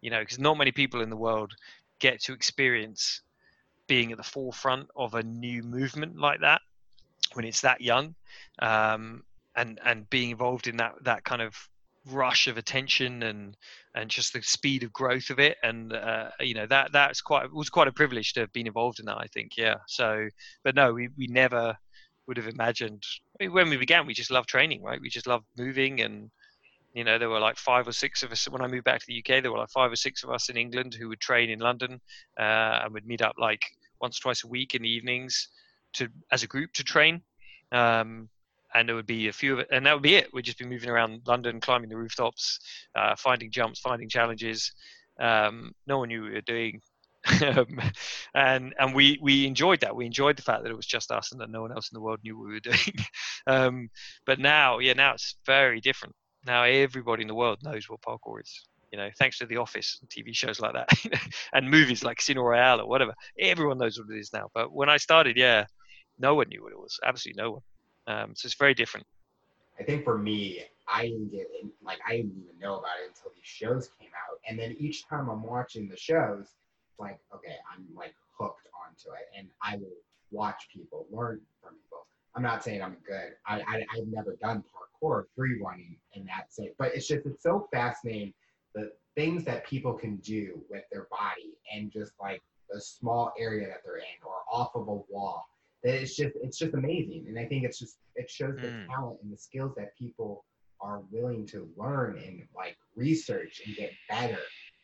[0.00, 1.54] you know, because not many people in the world
[2.00, 3.22] get to experience
[3.86, 6.60] being at the forefront of a new movement like that
[7.34, 8.14] when it's that young,
[8.60, 9.22] um,
[9.56, 11.54] and and being involved in that that kind of
[12.06, 13.56] rush of attention and
[13.94, 15.56] and just the speed of growth of it.
[15.62, 19.00] And uh, you know that that's quite was quite a privilege to have been involved
[19.00, 19.76] in that i think yeah.
[19.86, 20.28] So
[20.64, 21.76] but no we, we never
[22.28, 23.02] would have imagined.
[23.40, 25.00] I mean, when we began, we just loved training, right?
[25.00, 26.30] We just loved moving, and
[26.94, 29.06] you know, there were like five or six of us when I moved back to
[29.08, 29.42] the UK.
[29.42, 32.00] There were like five or six of us in England who would train in London
[32.38, 33.62] uh, and would meet up like
[34.00, 35.48] once, twice a week in the evenings
[35.94, 37.22] to as a group to train.
[37.72, 38.28] Um,
[38.74, 40.28] and there would be a few of it, and that would be it.
[40.34, 42.60] We'd just be moving around London, climbing the rooftops,
[42.94, 44.72] uh, finding jumps, finding challenges.
[45.18, 46.82] Um, no one knew what we were doing
[48.34, 49.94] and and we we enjoyed that.
[49.94, 51.96] We enjoyed the fact that it was just us and that no one else in
[51.96, 52.94] the world knew what we were doing.
[53.46, 53.90] um,
[54.26, 56.14] but now, yeah, now it's very different.
[56.46, 58.68] Now everybody in the world knows what parkour is.
[58.92, 60.88] You know, thanks to The Office and TV shows like that,
[61.52, 63.12] and movies like Casino Royale or whatever.
[63.38, 64.48] Everyone knows what it is now.
[64.54, 65.66] But when I started, yeah,
[66.18, 66.98] no one knew what it was.
[67.04, 67.62] Absolutely no one.
[68.06, 69.06] Um, so it's very different.
[69.78, 73.08] I think for me, I didn't get in, like I didn't even know about it
[73.08, 76.48] until these shows came out, and then each time I'm watching the shows,
[76.98, 79.96] like, okay, I'm like hooked onto it and I will
[80.30, 82.06] watch people, learn from people.
[82.34, 83.32] I'm not saying I'm good.
[83.46, 84.62] I, I, I've never done
[85.02, 86.76] parkour, free running, and that's it.
[86.78, 88.32] But it's just, it's so fascinating
[88.74, 93.66] the things that people can do with their body and just like the small area
[93.66, 95.46] that they're in or off of a wall.
[95.82, 98.86] That it's just it's just amazing, and I think it's just it shows the Mm.
[98.88, 100.44] talent and the skills that people
[100.80, 104.40] are willing to learn and like research and get better.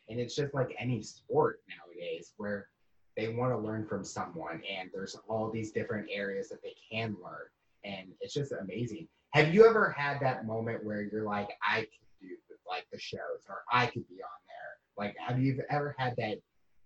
[0.08, 2.68] And it's just like any sport nowadays where
[3.16, 7.16] they want to learn from someone, and there's all these different areas that they can
[7.22, 7.46] learn,
[7.84, 9.06] and it's just amazing.
[9.30, 11.88] Have you ever had that moment where you're like, I could
[12.20, 12.28] do
[12.68, 15.04] like the shows, or I could be on there?
[15.06, 16.38] Like, have you ever had that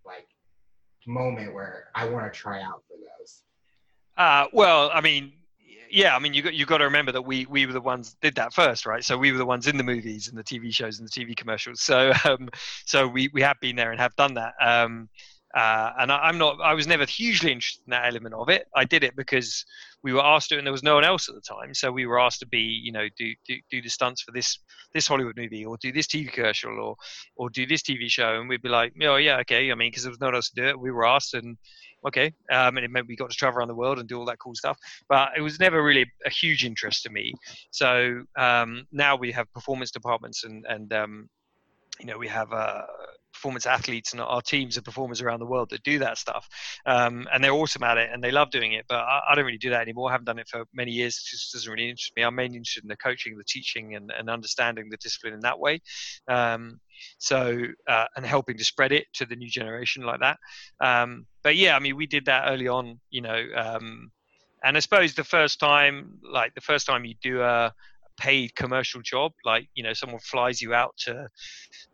[0.04, 0.28] like
[1.06, 3.42] moment where I want to try out for those?
[4.16, 5.32] Uh, well, I mean,
[5.90, 8.16] yeah, I mean, you got you got to remember that we we were the ones
[8.22, 9.04] did that first, right?
[9.04, 11.36] So we were the ones in the movies and the TV shows and the TV
[11.36, 11.82] commercials.
[11.82, 12.48] So um,
[12.86, 14.54] so we we have been there and have done that.
[14.60, 15.08] Um,
[15.54, 16.58] uh, and I, I'm not.
[16.62, 18.66] I was never hugely interested in that element of it.
[18.76, 19.64] I did it because
[20.02, 21.72] we were asked to, and there was no one else at the time.
[21.72, 24.58] So we were asked to be, you know, do do, do the stunts for this
[24.92, 26.96] this Hollywood movie, or do this TV commercial, or
[27.36, 29.72] or do this TV show, and we'd be like, oh yeah, okay.
[29.72, 30.78] I mean, because there was no one else to do it.
[30.78, 31.56] We were asked, and
[32.06, 34.24] okay, um, and it meant we got to travel around the world and do all
[34.26, 34.78] that cool stuff.
[35.08, 37.32] But it was never really a huge interest to me.
[37.70, 41.28] So um, now we have performance departments, and and um,
[42.00, 42.82] you know we have uh,
[43.32, 46.48] performance athletes, and our teams of performers around the world that do that stuff,
[46.86, 48.84] um, and they're awesome at it, and they love doing it.
[48.88, 50.08] But I, I don't really do that anymore.
[50.08, 51.16] I haven't done it for many years.
[51.16, 52.22] It just doesn't really interest me.
[52.22, 55.58] I'm mainly interested in the coaching, the teaching, and, and understanding the discipline in that
[55.58, 55.80] way.
[56.26, 56.80] Um,
[57.18, 60.38] so uh, and helping to spread it to the new generation like that.
[60.80, 63.44] Um, but yeah, I mean, we did that early on, you know.
[63.56, 64.10] Um,
[64.64, 67.72] and I suppose the first time, like the first time you do a
[68.18, 71.28] paid commercial job, like you know, someone flies you out to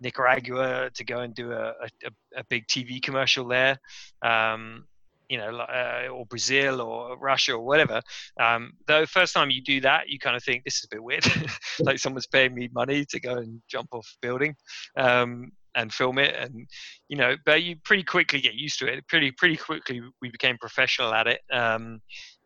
[0.00, 1.74] Nicaragua to go and do a,
[2.04, 3.78] a, a big TV commercial there.
[4.22, 4.86] Um,
[5.28, 8.00] you know, uh, or Brazil or Russia or whatever.
[8.38, 8.72] Um,
[9.06, 11.24] first time you do that, you kind of think this is a bit weird,
[11.80, 14.54] like someone's paying me money to go and jump off a building
[14.96, 16.68] um, and film it, and
[17.08, 19.06] you know, but you pretty quickly get used to it.
[19.08, 22.00] Pretty pretty quickly, we became professional at it, um,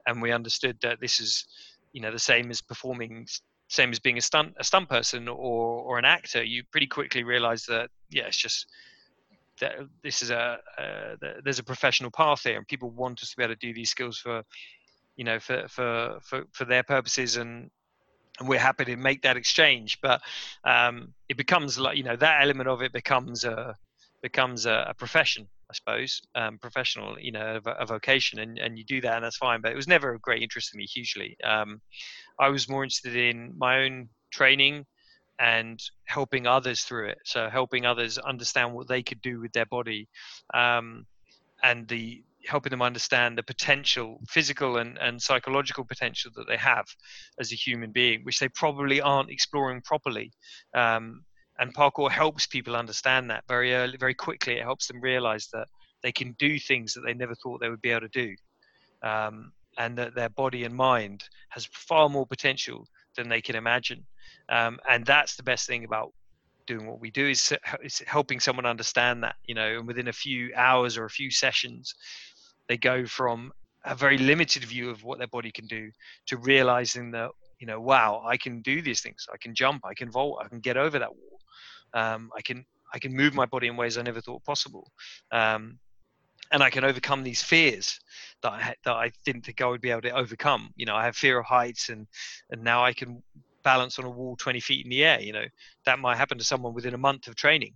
[0.07, 1.47] and we understood that this is,
[1.93, 3.27] you know, the same as performing
[3.71, 7.23] same as being a stunt a stunt person or or an actor you pretty quickly
[7.23, 8.67] realize that yeah it's just
[9.61, 13.37] that this is a uh, there's a professional path here and people want us to
[13.37, 14.43] be able to do these skills for
[15.17, 17.71] you know for for for, for their purposes and
[18.39, 20.21] and we're happy to make that exchange but
[20.65, 23.75] um, it becomes like you know that element of it becomes a
[24.23, 28.79] becomes a, a profession I suppose, um, professional, you know, a, a, vocation, and, and
[28.79, 29.61] you do that, and that's fine.
[29.61, 31.37] But it was never a great interest in me hugely.
[31.45, 31.83] Um,
[32.41, 34.87] I was more interested in my own training
[35.39, 37.19] and helping others through it.
[37.25, 40.09] So helping others understand what they could do with their body,
[40.55, 41.07] um,
[41.63, 46.87] and the helping them understand the potential, physical and, and psychological potential that they have
[47.39, 50.33] as a human being, which they probably aren't exploring properly.
[50.75, 51.25] Um,
[51.59, 54.59] and parkour helps people understand that very early, very quickly.
[54.59, 55.67] It helps them realize that
[56.03, 58.35] they can do things that they never thought they would be able to do,
[59.03, 62.87] um, and that their body and mind has far more potential
[63.19, 64.07] than they can imagine.
[64.49, 66.13] Um, and that's the best thing about
[66.67, 67.53] doing what we do is,
[67.83, 69.37] is helping someone understand that.
[69.47, 71.95] You know, and within a few hours or a few sessions,
[72.69, 73.53] they go from
[73.85, 75.91] a very limited view of what their body can do
[76.29, 79.27] to realizing that you know, wow, I can do these things.
[79.35, 79.83] I can jump.
[79.85, 80.39] I can vault.
[80.45, 81.39] I can get over that wall
[81.95, 82.65] um, I can
[82.95, 84.91] I can move my body in ways I never thought possible,
[85.31, 85.79] um,
[86.51, 88.01] and I can overcome these fears
[88.43, 90.71] that I that I didn't think I would be able to overcome.
[90.77, 92.07] You know, I have fear of heights, and
[92.51, 93.23] and now I can
[93.63, 95.21] balance on a wall 20 feet in the air.
[95.21, 95.45] You know,
[95.85, 97.75] that might happen to someone within a month of training,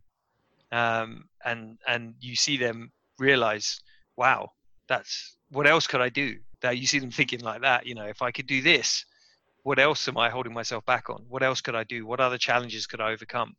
[0.71, 3.81] um, and and you see them realize,
[4.17, 4.51] wow,
[4.89, 6.37] that's what else could I do?
[6.61, 7.87] That you see them thinking like that.
[7.87, 9.05] You know, if I could do this,
[9.63, 11.25] what else am I holding myself back on?
[11.29, 12.05] What else could I do?
[12.05, 13.55] What other challenges could I overcome?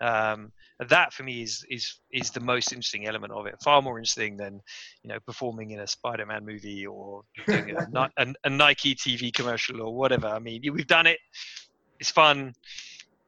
[0.00, 0.52] Um,
[0.88, 3.56] that for me is is is the most interesting element of it.
[3.62, 4.60] Far more interesting than
[5.02, 9.82] you know performing in a Spider-Man movie or doing a, a, a Nike TV commercial
[9.82, 10.26] or whatever.
[10.26, 11.18] I mean, we've done it.
[12.00, 12.54] It's fun,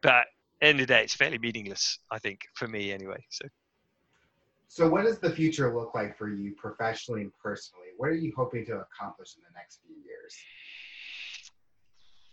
[0.03, 0.25] but
[0.61, 1.99] end of the day, it's fairly meaningless.
[2.11, 3.25] I think for me anyway.
[3.31, 3.47] So.
[4.67, 7.89] So, what does the future look like for you professionally and personally?
[7.97, 10.35] What are you hoping to accomplish in the next few years?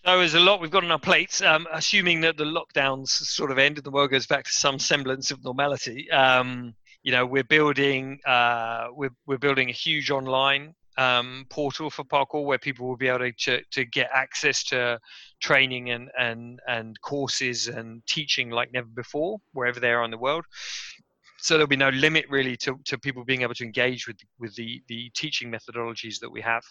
[0.03, 1.41] So there's a lot we've got on our plates.
[1.41, 4.79] Um, assuming that the lockdowns sort of end and the world goes back to some
[4.79, 6.73] semblance of normality, um,
[7.03, 12.43] you know, we're building uh, we're we're building a huge online um, portal for parkour
[12.43, 14.99] where people will be able to, to, get access to
[15.39, 20.17] training and and and courses and teaching like never before wherever they are in the
[20.17, 20.45] world.
[21.37, 24.55] So there'll be no limit really to, to people being able to engage with with
[24.55, 26.63] the the teaching methodologies that we have.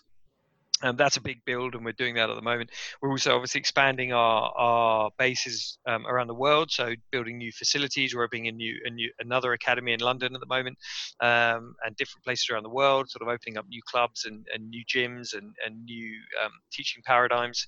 [0.83, 2.71] Um, that's a big build, and we're doing that at the moment.
[3.01, 8.15] We're also obviously expanding our our bases um, around the world, so building new facilities.
[8.15, 10.79] We're opening a new a new another academy in London at the moment,
[11.21, 13.11] um, and different places around the world.
[13.11, 17.03] Sort of opening up new clubs and, and new gyms and and new um, teaching
[17.05, 17.67] paradigms.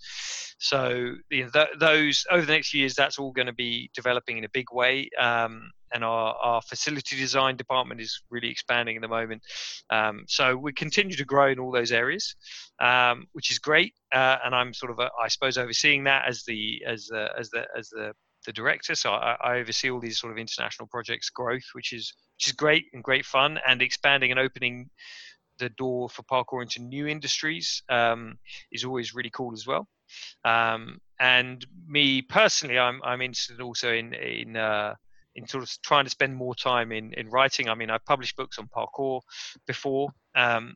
[0.58, 1.14] So
[1.78, 4.66] those over the next few years, that's all going to be developing in a big
[4.72, 5.10] way.
[5.20, 9.42] Um, and our, our facility design department is really expanding at the moment.
[9.90, 12.34] Um, so we continue to grow in all those areas,
[12.80, 13.94] um, which is great.
[14.12, 17.50] Uh, and I'm sort of, a, I suppose, overseeing that as the as the as
[17.50, 18.12] the as the
[18.46, 18.94] the director.
[18.94, 22.52] So I, I, oversee all these sort of international projects growth, which is which is
[22.52, 24.90] great and great fun, and expanding and opening
[25.58, 28.38] the door for parkour into new industries um,
[28.72, 29.86] is always really cool as well.
[30.44, 34.94] Um, and me personally, I'm I'm interested also in in uh,
[35.34, 37.68] in sort of trying to spend more time in in writing.
[37.68, 39.20] I mean, I've published books on parkour
[39.66, 40.74] before, um,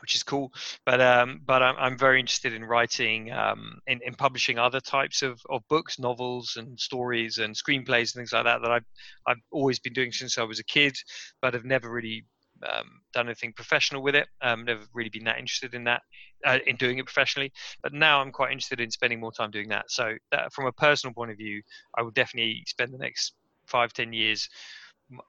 [0.00, 0.52] which is cool.
[0.84, 5.22] But um, but I'm, I'm very interested in writing um, in, in publishing other types
[5.22, 8.86] of, of books, novels, and stories and screenplays and things like that that I've
[9.26, 10.94] I've always been doing since I was a kid,
[11.40, 12.24] but have never really
[12.68, 14.28] um, done anything professional with it.
[14.40, 16.02] Um, never really been that interested in that,
[16.44, 17.52] uh, in doing it professionally.
[17.82, 19.90] But now I'm quite interested in spending more time doing that.
[19.90, 21.62] So that, from a personal point of view,
[21.96, 23.34] I would definitely spend the next
[23.66, 24.48] five, ten years,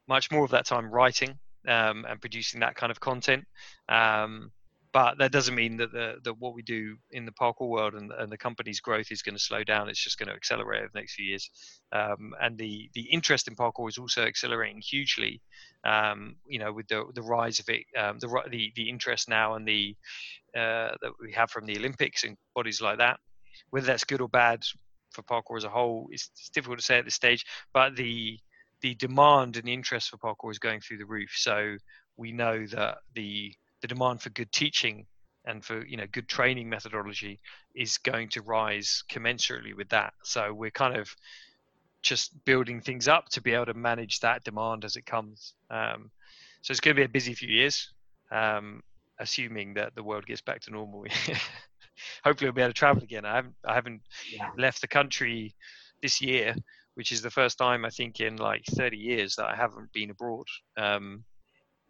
[0.08, 3.46] much more of that time writing um, and producing that kind of content.
[3.90, 4.52] Um,
[4.94, 8.12] but that doesn't mean that the, that what we do in the parkour world and,
[8.12, 9.90] and the company's growth is going to slow down.
[9.90, 11.50] It's just going to accelerate over the next few years.
[11.92, 15.42] Um, and the the interest in parkour is also accelerating hugely.
[15.84, 19.56] Um, you know, with the the rise of it, um, the the the interest now
[19.56, 19.96] and the
[20.56, 23.20] uh, that we have from the Olympics and bodies like that.
[23.72, 24.64] Whether that's good or bad,
[25.14, 28.40] for parkour as a whole is it's difficult to say at this stage, but the
[28.82, 31.32] the demand and the interest for parkour is going through the roof.
[31.36, 31.78] So
[32.18, 35.06] we know that the the demand for good teaching
[35.46, 37.40] and for you know good training methodology
[37.76, 40.14] is going to rise commensurately with that.
[40.24, 41.10] So we're kind of
[42.02, 45.54] just building things up to be able to manage that demand as it comes.
[45.70, 46.12] Um,
[46.62, 47.92] so it's going to be a busy few years,
[48.32, 48.84] um,
[49.20, 51.06] assuming that the world gets back to normal.
[52.24, 53.26] hopefully I'll be able to travel again.
[53.26, 54.02] I haven't I haven't
[54.32, 54.50] yeah.
[54.58, 55.56] left the country
[56.02, 56.56] this year,
[56.96, 60.10] which is the first time I think in like 30 years that I haven't been
[60.10, 60.46] abroad
[60.78, 61.24] um,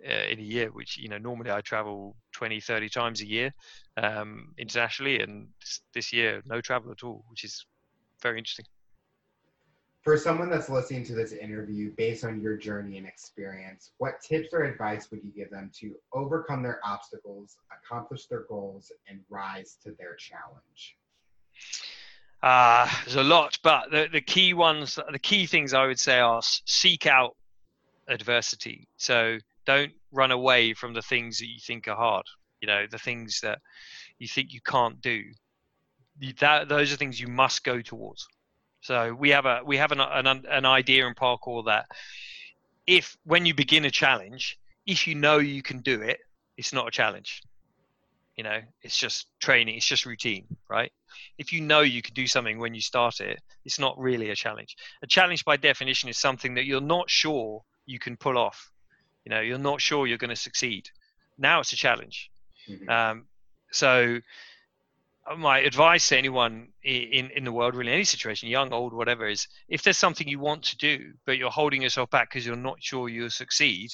[0.07, 0.71] uh, in a year.
[0.71, 3.53] Which you know normally I travel 20, 30 times a year
[3.97, 5.47] um, internationally, and
[5.93, 7.65] this year no travel at all, which is
[8.21, 8.65] very interesting
[10.03, 14.49] for someone that's listening to this interview based on your journey and experience, what tips
[14.53, 19.77] or advice would you give them to overcome their obstacles, accomplish their goals, and rise
[19.83, 20.97] to their challenge?
[22.41, 26.19] Uh, there's a lot, but the, the key ones, the key things I would say
[26.19, 27.37] are seek out
[28.09, 28.89] adversity.
[28.97, 32.25] So don't run away from the things that you think are hard.
[32.59, 33.59] You know, the things that
[34.19, 35.23] you think you can't do.
[36.39, 38.27] That those are things you must go towards.
[38.83, 41.85] So we have a we have an an, an idea in parkour that
[42.85, 46.19] if when you begin a challenge, if you know you can do it,
[46.57, 47.41] it's not a challenge.
[48.35, 50.91] You know, it's just training, it's just routine, right?
[51.37, 54.35] If you know you can do something when you start it, it's not really a
[54.35, 54.75] challenge.
[55.01, 58.69] A challenge by definition is something that you're not sure you can pull off.
[59.23, 60.89] You know, you're not sure you're going to succeed.
[61.37, 62.31] Now it's a challenge.
[62.67, 62.89] Mm-hmm.
[62.89, 63.25] Um,
[63.71, 64.19] so
[65.37, 69.47] my advice to anyone in in the world really any situation young old whatever is
[69.69, 72.75] if there's something you want to do but you're holding yourself back because you're not
[72.83, 73.89] sure you'll succeed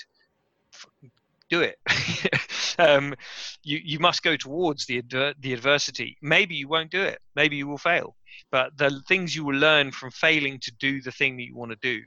[1.49, 1.80] do it.
[2.77, 3.13] Um,
[3.61, 5.01] you you must go towards the
[5.38, 6.17] the adversity.
[6.21, 7.19] Maybe you won't do it.
[7.36, 8.15] Maybe you will fail.
[8.51, 11.71] But the things you will learn from failing to do the thing that you want
[11.71, 12.01] to do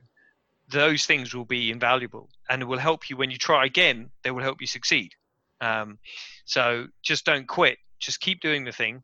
[0.70, 3.18] those things will be invaluable and it will help you.
[3.18, 5.12] When you try again they will help you succeed.
[5.60, 5.98] Um,
[6.46, 7.76] so just don't quit.
[8.00, 9.02] Just keep doing the thing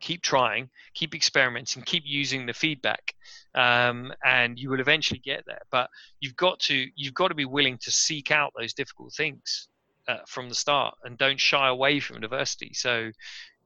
[0.00, 3.14] keep trying, keep experimenting, keep using the feedback,
[3.54, 5.62] um, and you will eventually get there.
[5.70, 5.90] But
[6.20, 9.68] you've got to you've got to be willing to seek out those difficult things
[10.08, 12.72] uh, from the start, and don't shy away from adversity.
[12.74, 13.10] So,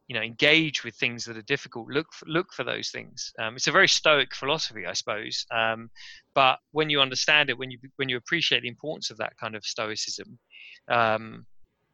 [0.08, 1.88] you know, engage with things that are difficult.
[1.88, 3.32] Look for, look for those things.
[3.38, 5.46] Um, it's a very stoic philosophy, I suppose.
[5.50, 5.90] Um,
[6.34, 9.54] but when you understand it, when you when you appreciate the importance of that kind
[9.54, 10.38] of stoicism.
[10.88, 11.46] Um,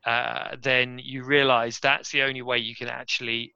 [0.05, 3.53] uh, then you realize that's the only way you can actually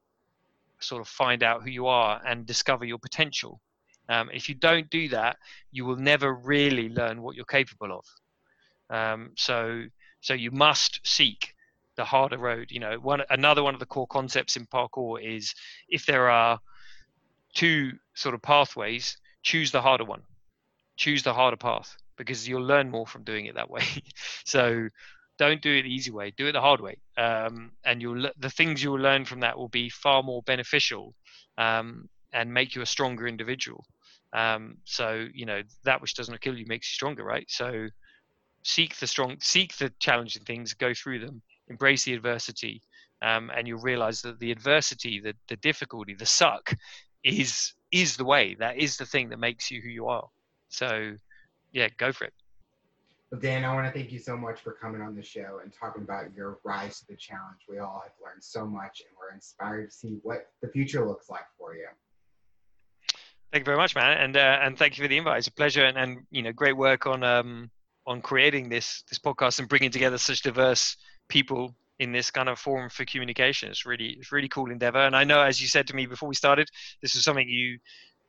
[0.83, 3.59] sort of find out who you are and discover your potential.
[4.09, 5.37] Um, if you don't do that,
[5.71, 8.05] you will never really learn what you're capable of.
[8.89, 9.83] Um, so,
[10.21, 11.53] so you must seek
[11.95, 12.71] the harder road.
[12.71, 15.53] You know, one another one of the core concepts in parkour is
[15.87, 16.59] if there are
[17.53, 20.23] two sort of pathways, choose the harder one,
[20.97, 23.83] choose the harder path because you'll learn more from doing it that way.
[24.45, 24.89] so,
[25.37, 26.31] don't do it the easy way.
[26.37, 26.97] Do it the hard way.
[27.17, 31.13] Um, and you'll the things you'll learn from that will be far more beneficial
[31.57, 33.85] um, and make you a stronger individual.
[34.33, 37.45] Um, so you know that which doesn't kill you makes you stronger, right?
[37.49, 37.87] So
[38.63, 42.81] seek the strong, seek the challenging things, go through them, embrace the adversity,
[43.21, 46.73] um, and you'll realize that the adversity, the the difficulty, the suck,
[47.23, 48.55] is is the way.
[48.59, 50.27] That is the thing that makes you who you are.
[50.69, 51.13] So
[51.71, 52.33] yeah, go for it.
[53.33, 55.73] Well, Dan, I want to thank you so much for coming on the show and
[55.73, 57.61] talking about your rise to the challenge.
[57.67, 61.31] We all have learned so much and we're inspired to see what the future looks
[61.31, 61.87] like for you.
[63.51, 65.39] Thank you very much, man, and uh, and thank you for the invite.
[65.39, 67.71] It's a pleasure, and, and you know, great work on um,
[68.05, 70.95] on creating this this podcast and bringing together such diverse
[71.27, 73.69] people in this kind of forum for communication.
[73.71, 76.29] It's really it's really cool endeavor, and I know, as you said to me before
[76.29, 76.69] we started,
[77.01, 77.79] this was something you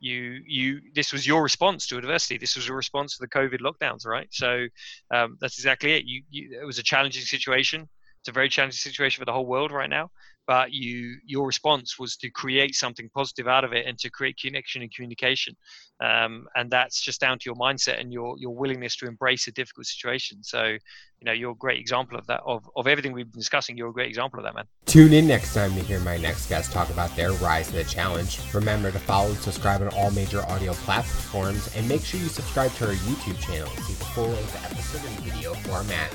[0.05, 2.38] you you this was your response to adversity.
[2.38, 4.28] This was your response to the covid lockdowns right?
[4.30, 4.66] So
[5.12, 6.05] um, that's exactly it.
[6.05, 7.88] You, you, it was a challenging situation.
[8.20, 10.11] It's a very challenging situation for the whole world right now
[10.47, 14.38] but you your response was to create something positive out of it and to create
[14.38, 15.57] connection and communication.
[16.01, 19.53] Um, and that's just down to your mindset and your your willingness to embrace a
[19.53, 20.42] difficult situation.
[20.42, 23.76] So you know you're a great example of that of, of everything we've been discussing.
[23.76, 24.64] You're a great example of that man.
[24.86, 27.84] Tune in next time to hear my next guest talk about their rise to the
[27.84, 28.40] challenge.
[28.53, 32.72] Remember to follow and subscribe on all major audio platforms and make sure you subscribe
[32.74, 36.12] to our youtube channel to see the full length episode in video format.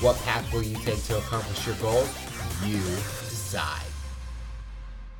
[0.00, 2.08] What path will you take to accomplish your goals
[2.64, 3.87] you side.